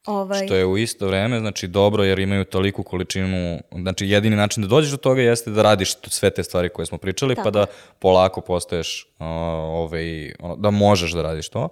[0.07, 4.63] Ovaj, Što je u isto vreme, znači dobro jer imaju toliku količinu, znači jedini način
[4.63, 7.51] da dođeš do toga jeste da radiš sve te stvari koje smo pričali, pa Tako
[7.51, 7.65] da
[7.99, 11.69] polako postaješ uh, ovaj, ono, da možeš da radiš to.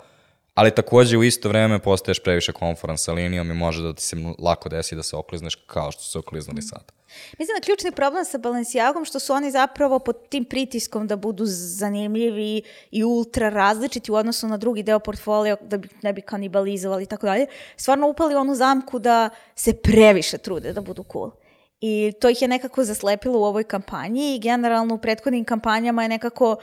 [0.56, 4.16] Ali takođe u isto vreme postaješ previše konforan sa linijom i može da ti se
[4.40, 6.92] lako desi da se oklizneš kao što su se okliznuli sad.
[7.40, 11.44] Mislim da ključni problem sa Balenciagom što su oni zapravo pod tim pritiskom da budu
[11.46, 17.04] zanimljivi i ultra različiti u odnosu na drugi deo portfolio da bi ne bi kanibalizovali
[17.04, 17.48] i tako dalje.
[17.78, 21.32] Stvarno upali u onu zamku da se previše trude da budu cool.
[21.80, 26.10] I to ih je nekako zaslepilo u ovoj kampanji i generalno u prethodnim kampanjama je
[26.10, 26.58] nekako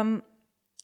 [0.00, 0.22] um,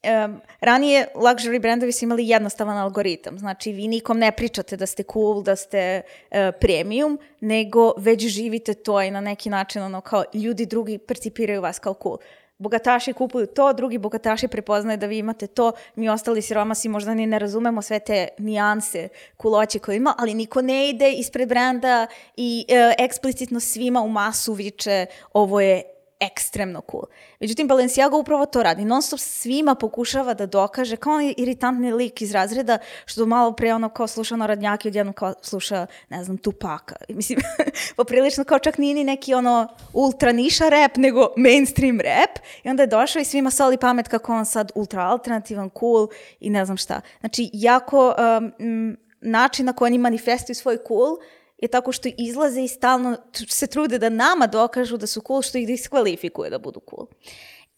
[0.02, 3.38] um, ranije luxury brandovi su imali jednostavan algoritam.
[3.38, 8.74] Znači, vi nikom ne pričate da ste cool, da ste uh, premium, nego već živite
[8.74, 12.18] to i na neki način ono kao ljudi drugi percipiraju vas kao cool.
[12.58, 17.26] Bogataši kupuju to, drugi bogataši prepoznaju da vi imate to, mi ostali siromasi možda ni
[17.26, 22.64] ne razumemo sve te nijanse kuloće koje ima, ali niko ne ide ispred brenda i
[22.68, 25.82] e, eksplicitno svima u masu viče ovo je
[26.22, 27.02] ekstremno cool.
[27.40, 28.84] Međutim, Balenciaga upravo to radi.
[28.84, 33.74] Non stop svima pokušava da dokaže, kao onaj iritantni lik iz razreda, što malo pre
[33.74, 36.96] ono kao sluša narodnjaki, odjedno kao sluša, ne znam, Tupaka.
[37.08, 37.38] Mislim,
[37.96, 42.38] poprilično kao čak nije ni neki ono ultra niša rap, nego mainstream rap.
[42.64, 46.08] I onda je došao i svima soli pamet kako on sad ultra alternativan, cool
[46.40, 47.00] i ne znam šta.
[47.20, 48.14] Znači, jako
[48.58, 51.16] um, način na koji oni manifestuju svoj cool
[51.62, 53.16] je tako što izlaze i stalno
[53.48, 57.06] se trude da nama dokažu da su cool, što ih diskvalifikuje da budu cool.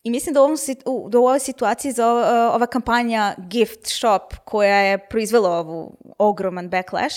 [0.04, 0.56] I mislim da u, ovom,
[1.08, 6.68] da u ovoj situaciji za ova, ova kampanja Gift Shop koja je proizvela ovu ogroman
[6.68, 7.16] backlash,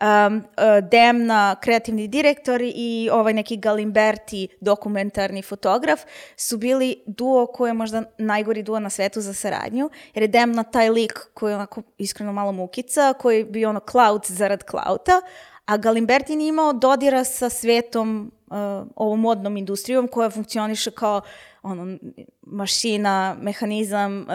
[0.00, 6.00] um, uh, Demna, kreativni direktor i ovaj neki Galimberti, dokumentarni fotograf,
[6.36, 10.62] su bili duo koji je možda najgori duo na svetu za saradnju, jer je Demna
[10.62, 15.20] taj lik koji je onako iskreno malo mukica, koji bio ono clout zarad klauta,
[15.66, 18.56] a Galimberti nije imao dodira sa svetom, uh,
[18.96, 21.20] ovom modnom industrijom koja funkcioniše kao
[21.62, 21.98] ono,
[22.42, 24.26] mašina, mehanizam, uh,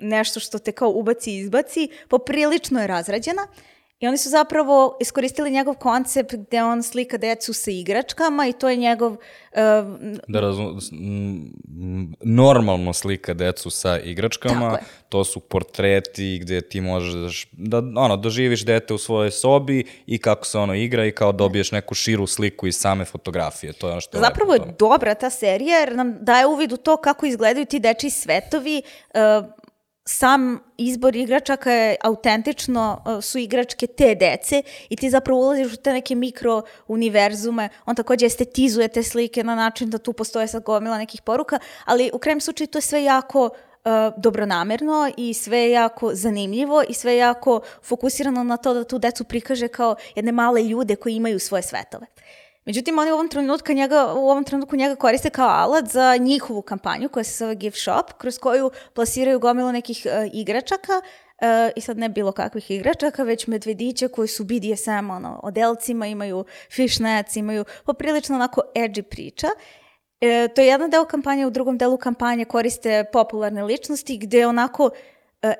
[0.00, 3.46] nešto što te kao ubaci i izbaci, poprilično je razrađena.
[4.02, 8.68] I oni su zapravo iskoristili njegov koncept gde on slika decu sa igračkama i to
[8.68, 9.12] je njegov...
[9.12, 9.18] Uh,
[10.28, 10.80] Da razum,
[12.20, 14.78] normalno slika decu sa igračkama,
[15.08, 20.46] to su portreti gde ti možeš da ono, doživiš dete u svojoj sobi i kako
[20.46, 23.72] se ono igra i kao dobiješ neku širu sliku iz same fotografije.
[23.72, 26.96] To je ono što Zapravo je dobra ta serija jer nam daje uvid u to
[26.96, 28.82] kako izgledaju ti dečiji svetovi.
[29.14, 29.61] Uh,
[30.04, 35.76] sam izbor igračaka je autentično, uh, su igračke te dece i ti zapravo ulaziš u
[35.76, 37.68] te neke mikro univerzume.
[37.86, 42.10] On takođe estetizuje te slike na način da tu postoje sad gomila nekih poruka, ali
[42.12, 46.94] u krajem slučaju to je sve jako uh, dobronamerno i sve je jako zanimljivo i
[46.94, 51.14] sve je jako fokusirano na to da tu decu prikaže kao jedne male ljude koji
[51.14, 52.06] imaju svoje svetove.
[52.64, 56.62] Međutim, oni u ovom trenutku njega, u ovom trenutku njega koriste kao alat za njihovu
[56.62, 61.80] kampanju koja se zove Gift Shop, kroz koju plasiraju gomilu nekih uh, igračaka uh, i
[61.80, 67.64] sad ne bilo kakvih igračaka, već medvedića koji su BDSM, ono, odelcima, imaju fishnets, imaju
[67.84, 69.48] poprilično onako edgy priča.
[70.20, 74.90] E, to je jedan deo kampanje, u drugom delu kampanje koriste popularne ličnosti gde onako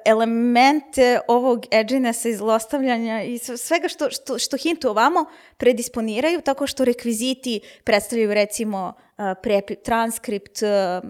[0.04, 5.24] elemente ovog edginessa i zlostavljanja i sve- svega što, što, što hintu ovamo
[5.56, 11.00] predisponiraju tako što rekviziti predstavljaju recimo e, prepi, transkript e, e,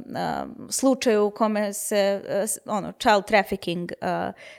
[0.70, 3.96] slučaju u kome se e, ono, child trafficking e,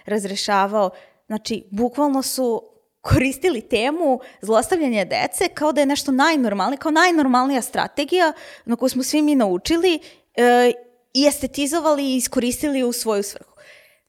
[0.06, 0.90] razrešavao.
[1.28, 2.64] Znači, bukvalno su
[3.02, 8.34] koristili temu zlostavljanja dece kao da je nešto najnormalnije, kao najnormalnija strategija
[8.66, 10.00] na koju smo svi mi naučili
[10.36, 10.72] e,
[11.14, 13.53] i estetizovali i iskoristili u svoju svrhu.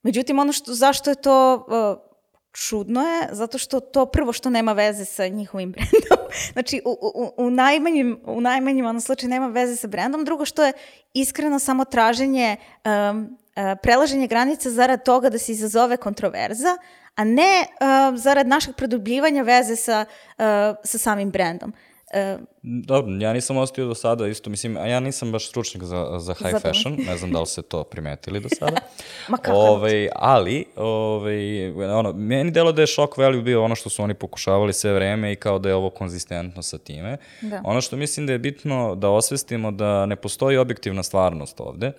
[0.05, 2.15] Međutim, ono što, zašto je to e,
[2.53, 7.47] čudno je, zato što to prvo što nema veze sa njihovim brendom, znači u, u,
[7.47, 10.73] u najmanjim, u najmanjim ono slučaju nema veze sa brendom, drugo što je
[11.15, 16.77] iskreno samo traženje um, uh, prelaženje granica zarad toga da se izazove kontroverza,
[17.15, 20.45] a ne uh, zarad našeg produbljivanja veze sa, uh,
[20.85, 21.73] sa samim brendom.
[22.15, 26.19] Uh, Dobro, ja nisam ostio do sada isto, mislim, a ja nisam baš stručnjak za,
[26.19, 26.69] za high Za to.
[26.69, 28.77] fashion, ne znam da li ste to primetili do sada.
[29.29, 33.91] Ma kako ovaj, ali, ovaj, ono, meni delo da je shock value bio ono što
[33.91, 37.17] su oni pokušavali sve vreme i kao da je ovo konzistentno sa time.
[37.41, 37.61] Da.
[37.65, 41.93] Ono što mislim da je bitno da osvestimo da ne postoji objektivna stvarnost ovde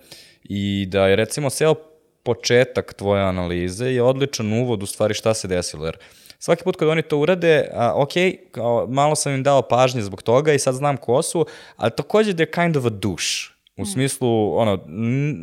[0.44, 1.74] i da je recimo ceo
[2.22, 5.98] početak tvoje analize je odličan uvod u stvari šta se desilo, jer
[6.38, 8.12] svaki put kad oni to urade, a, ok,
[8.50, 12.32] kao, malo sam im dao pažnje zbog toga i sad znam ko su, ali takođe
[12.32, 13.56] da je kind of a douche.
[13.78, 14.78] U smislu, ono,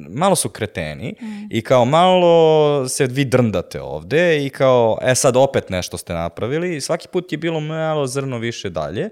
[0.10, 1.16] malo su kreteni
[1.50, 6.76] i kao malo se vi drndate ovde i kao, e sad opet nešto ste napravili
[6.76, 9.10] i svaki put je bilo malo zrno više dalje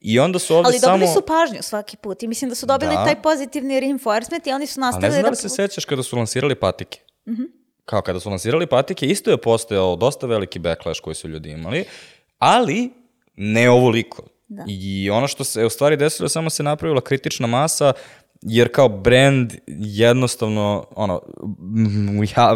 [0.00, 0.92] i onda su ovde ali samo...
[0.92, 3.04] dobili su pažnju svaki put i mislim da su dobili Da.
[3.04, 5.36] taj pozitivni reinforcement i oni su Ali ne nastavili znam da da...
[5.36, 6.98] se sećaš kada su lansirali patike.
[7.84, 11.84] Kao kada su lansirali patike, isto je postojao dosta veliki backlash koji su ljudi imali,
[12.38, 12.90] ali
[13.36, 14.22] ne ovoliko.
[14.48, 14.64] Da.
[14.68, 17.92] I ono što se u stvari desilo, samo se napravila kritična masa
[18.42, 21.20] jer kao brand jednostavno, ono,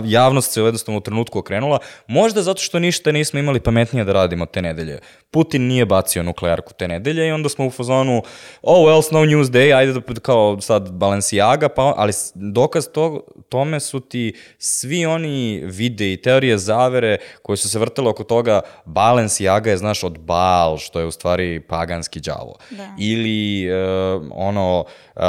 [0.05, 4.47] javnost se jednostavno u trenutku okrenula, možda zato što ništa nismo imali pametnije da radimo
[4.47, 4.99] te nedelje.
[5.31, 8.23] Putin nije bacio nuklearku te nedelje i onda smo u fazonu,
[8.63, 13.81] oh well, no news day, ajde da kao sad Balenciaga, pa, ali dokaz to, tome
[13.81, 19.71] su ti svi oni vide i teorije zavere koje su se vrtele oko toga Balenciaga
[19.71, 22.57] je, znaš, od Baal, što je u stvari paganski đavo.
[22.71, 22.89] Da.
[22.99, 24.85] Ili uh, ono,
[25.17, 25.23] uh,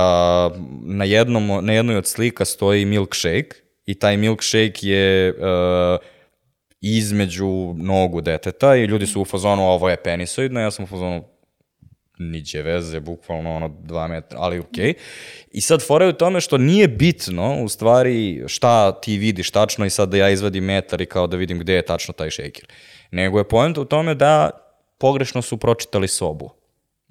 [0.81, 5.99] na, jednom, na jednoj od slika stoji milkshake i taj milkshake je uh,
[6.81, 11.23] između nogu deteta i ljudi su u fazonu ovo je penisoidno, ja sam u fazonu
[12.19, 14.85] niđe veze, bukvalno ono dva metra, ali okej.
[14.85, 14.93] Okay.
[15.51, 19.85] I sad fora je u tome što nije bitno u stvari šta ti vidiš tačno
[19.85, 22.65] i sad da ja izvadim metar i kao da vidim gde je tačno taj šejker.
[23.11, 24.49] Nego je point u tome da
[24.97, 26.49] pogrešno su pročitali sobu.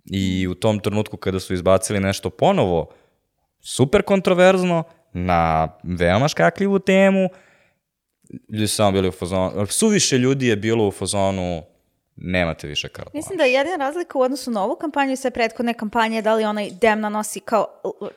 [0.05, 2.91] I u tom trenutku kada su izbacili nešto ponovo
[3.67, 7.29] super kontroverzno, na veoma škakljivu temu,
[8.53, 11.63] ljudi samo bili u fazonu, suviše ljudi je bilo u fazonu,
[12.17, 13.11] nemate više karta.
[13.15, 16.35] Mislim da je jedina razlika u odnosu na ovu kampanju i sve prethodne kampanje, da
[16.35, 17.67] li onaj Demna nosi kao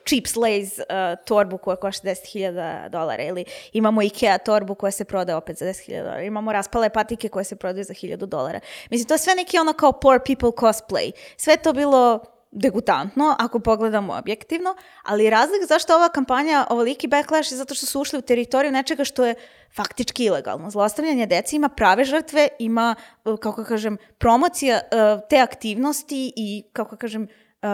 [0.08, 5.36] cheap slays uh, torbu koja košta 10.000 dolara ili imamo Ikea torbu koja se prodaje
[5.36, 8.60] opet za 10.000 dolara, imamo raspale patike koje se prodaju za 1.000 dolara.
[8.90, 11.12] Mislim, to je sve neki ono kao poor people cosplay.
[11.36, 12.20] Sve to bilo
[12.50, 18.00] degutantno, ako pogledamo objektivno, ali razlik zašto ova kampanja ovoliki backlash je zato što su
[18.00, 19.34] ušli u teritoriju nečega što je
[19.76, 20.70] faktički ilegalno.
[20.70, 22.94] Zlostavljanje dece ima prave žrtve, ima,
[23.24, 24.80] e, kako kažem, promocija e,
[25.28, 27.28] te aktivnosti i, kako kažem,
[27.62, 27.66] e,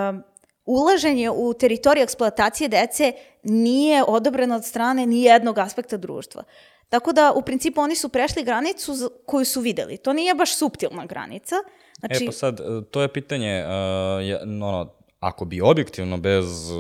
[0.65, 3.13] ulaženje u teritoriju eksploatacije dece
[3.43, 6.43] nije odobreno od strane ni jednog aspekta društva.
[6.89, 8.93] Tako da, u principu, oni su prešli granicu
[9.27, 9.97] koju su videli.
[9.97, 11.57] To nije baš suptilna granica,
[11.99, 12.25] Znači...
[12.25, 16.75] E pa sad, e, to je pitanje, uh, ono, ako bi objektivno bez e,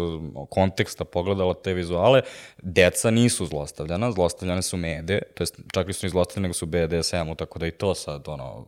[0.50, 2.22] konteksta pogledala te vizuale,
[2.62, 6.66] deca nisu zlostavljana, zlostavljane su mede, to jest čak i su ni zlostavljane, nego su
[6.66, 8.66] BDSM-u, tako da i to sad, ono,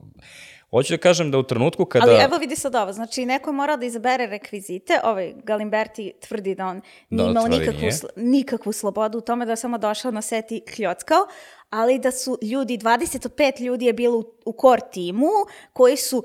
[0.71, 2.11] Hoću da kažem da u trenutku kada...
[2.11, 6.55] Ali evo vidi sad ovo, znači neko je morao da izabere rekvizite, ovaj Galimberti tvrdi
[6.55, 7.93] da on nije da, imao nikakvu, nije.
[8.17, 11.27] nikakvu slobodu u tome da je samo došao na set i kljockao,
[11.71, 15.31] ali da su ljudi, 25 ljudi je bilo u, u core timu
[15.73, 16.25] koji su uh,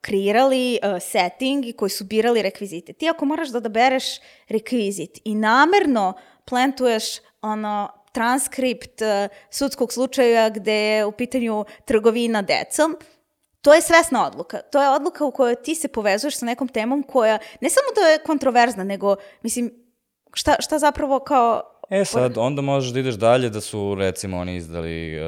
[0.00, 2.92] kreirali uh, setting i koji su birali rekvizite.
[2.92, 4.04] Ti ako moraš da odabereš
[4.48, 7.04] rekvizit i namerno plantuješ
[7.42, 12.96] ono transkript uh, sudskog slučaja gde je u pitanju trgovina decom,
[13.62, 14.58] to je svesna odluka.
[14.72, 18.00] To je odluka u kojoj ti se povezuješ sa nekom temom koja ne samo da
[18.00, 19.72] je kontroverzna, nego, mislim,
[20.34, 24.56] šta, šta zapravo kao E sad, onda možeš da ideš dalje da su recimo oni
[24.56, 25.26] izdali uh,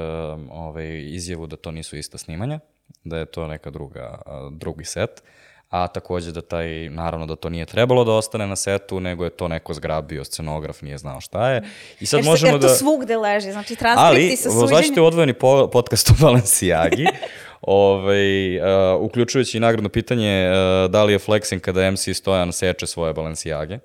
[0.51, 2.61] ovaj, izjavu da to nisu ista snimanja,
[3.05, 5.23] da je to neka druga, uh, drugi set,
[5.69, 9.31] a takođe da taj, naravno da to nije trebalo da ostane na setu, nego je
[9.31, 11.63] to neko zgrabio, scenograf nije znao šta je.
[12.01, 12.75] I sad jer, možemo jer to da...
[12.75, 14.75] svugde leži, znači transkripti sa suđenjem.
[14.75, 17.07] Ali, znači odvojeni po, podcast o Balenciagi,
[17.61, 22.87] ovaj, uh, uključujući i nagradno pitanje uh, da li je flexing kada MC Stojan seče
[22.87, 23.79] svoje Balenciage.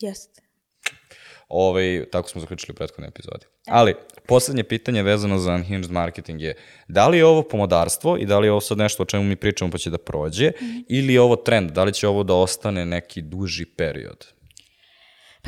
[0.00, 0.42] Jeste.
[1.48, 3.46] Ovaj, tako smo zaključili u prethodnoj epizodi.
[3.66, 3.94] Ali,
[4.26, 6.56] poslednje pitanje vezano za unhinged marketing je
[6.88, 9.36] da li je ovo pomodarstvo i da li je ovo sad nešto o čemu mi
[9.36, 10.84] pričamo pa će da prođe mm -hmm.
[10.88, 14.26] ili je ovo trend, da li će ovo da ostane neki duži period?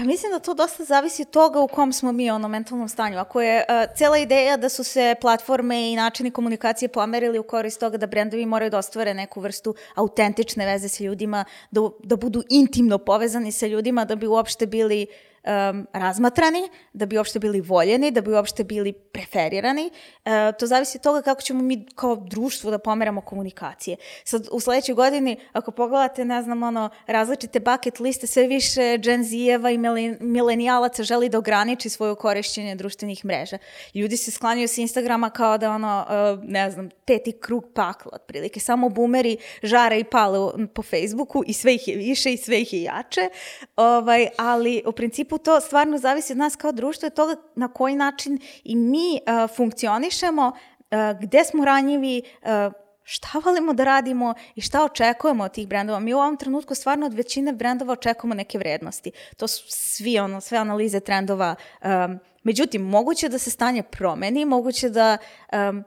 [0.01, 3.19] Pa mislim da to dosta zavisi od toga u kom smo mi ono mentalnom stanju.
[3.19, 7.81] Ako je uh, cela ideja da su se platforme i načini komunikacije pomerili u korist
[7.81, 12.43] toga da brendovi moraju da ostvare neku vrstu autentične veze sa ljudima, da, da budu
[12.49, 17.61] intimno povezani sa ljudima, da bi uopšte bili uh, um, razmatrani, da bi uopšte bili
[17.61, 19.91] voljeni, da bi uopšte bili preferirani.
[20.25, 23.97] Uh, to zavisi od toga kako ćemo mi kao društvo da pomeramo komunikacije.
[24.25, 29.25] Sad, u sledećoj godini, ako pogledate, ne znam, ono, različite bucket liste, sve više Gen
[29.25, 29.79] Z-eva i
[30.21, 33.59] milenijalaca želi da ograniči svoje korišćenje društvenih mreža.
[33.95, 38.61] Ljudi se sklanjaju sa Instagrama kao da, ono, uh, ne znam, peti krug pakla, otprilike.
[38.61, 42.73] Samo boomeri žara i pale po Facebooku i sve ih je više i sve ih
[42.73, 43.29] je jače.
[43.77, 47.69] Ovaj, ali, u principu, principu to stvarno zavisi od nas kao društva i toga na
[47.69, 52.73] koji način i mi uh, funkcionišemo, uh, gde smo ranjivi, uh,
[53.03, 56.01] šta volimo da radimo i šta očekujemo od tih brendova.
[56.01, 59.13] Mi u ovom trenutku stvarno od većine brendova očekujemo neke vrednosti.
[59.37, 61.55] To su svi ono, sve analize trendova.
[61.83, 65.19] Um, međutim, moguće da se stanje promeni, moguće da
[65.53, 65.85] um,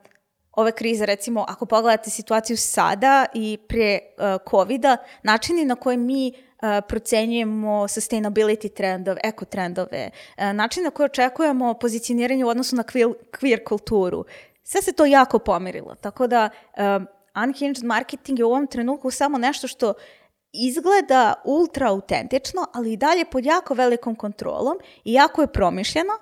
[0.51, 6.33] ove krize, recimo, ako pogledate situaciju sada i pre uh, COVID-a, načini na koje mi
[6.87, 10.09] procenjujemo sustainability trendove, eko trendove,
[10.53, 14.25] način na koji očekujemo pozicioniranje u odnosu na queer, queer kulturu.
[14.63, 16.49] Sve se to jako pomirilo, tako da
[17.45, 19.93] unhinged marketing je u ovom trenutku samo nešto što
[20.53, 26.13] izgleda ultra autentično, ali i dalje pod jako velikom kontrolom i jako je promišljeno,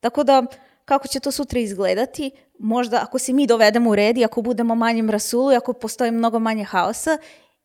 [0.00, 0.42] tako da
[0.84, 4.74] kako će to sutra izgledati, možda ako se mi dovedemo u red i ako budemo
[4.74, 7.18] manjem rasulu i ako postoji mnogo manje haosa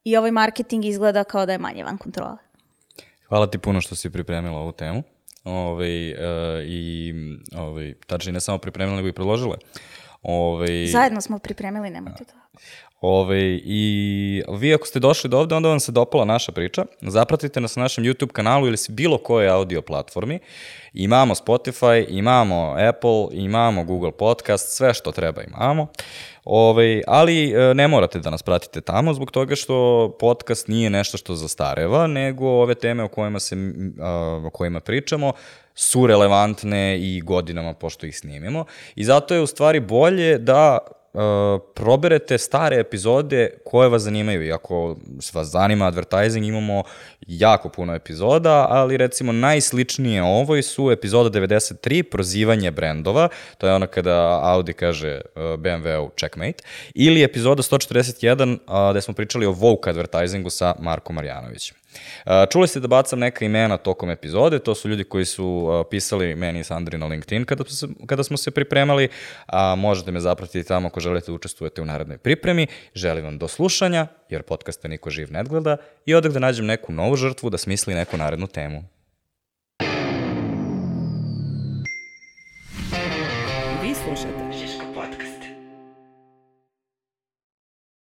[0.03, 2.37] i ovaj marketing izgleda kao da je manje van kontrole.
[3.27, 5.03] Hvala ti puno što si pripremila ovu temu.
[5.43, 7.13] Ove, uh, I
[7.57, 9.57] ove, tačnije ne samo pripremila, nego i predložila.
[10.21, 12.33] Ove, Zajedno smo pripremili, nemojte to.
[13.01, 16.85] Ove, I vi ako ste došli do ovde, onda vam se dopala naša priča.
[17.01, 20.39] Zapratite nas na našem YouTube kanalu ili bilo koje audio platformi.
[20.93, 25.87] Imamo Spotify, imamo Apple, imamo Google Podcast, sve što treba imamo.
[26.45, 31.17] Ove, ali e, ne morate da nas pratite tamo zbog toga što podcast nije nešto
[31.17, 33.55] što zastareva, nego ove teme o kojima, se,
[34.45, 35.33] o kojima pričamo
[35.75, 38.65] su relevantne i godinama pošto ih snimimo.
[38.95, 40.77] I zato je u stvari bolje da
[41.13, 41.21] uh,
[41.75, 44.45] proberete stare epizode koje vas zanimaju.
[44.45, 44.97] I ako
[45.33, 46.83] vas zanima advertising, imamo
[47.27, 53.87] jako puno epizoda, ali recimo najsličnije ovoj su epizoda 93, prozivanje brendova, to je ono
[53.87, 59.89] kada Audi kaže uh, BMW-u checkmate, ili epizoda 141, uh, gde smo pričali o woke
[59.89, 61.78] advertisingu sa Markom Marjanovićem.
[62.51, 66.59] Čuli ste da bacam neka imena tokom epizode, to su ljudi koji su pisali meni
[66.59, 67.63] i Sandri na LinkedIn kada,
[68.05, 69.07] kada smo se pripremali,
[69.47, 72.67] a možete me zapratiti tamo ako želite da učestvujete u narednoj pripremi.
[72.93, 76.93] Želim vam do slušanja, jer podcasta niko živ ne gleda, i odak da nađem neku
[76.93, 78.83] novu žrtvu da smisli neku narednu temu.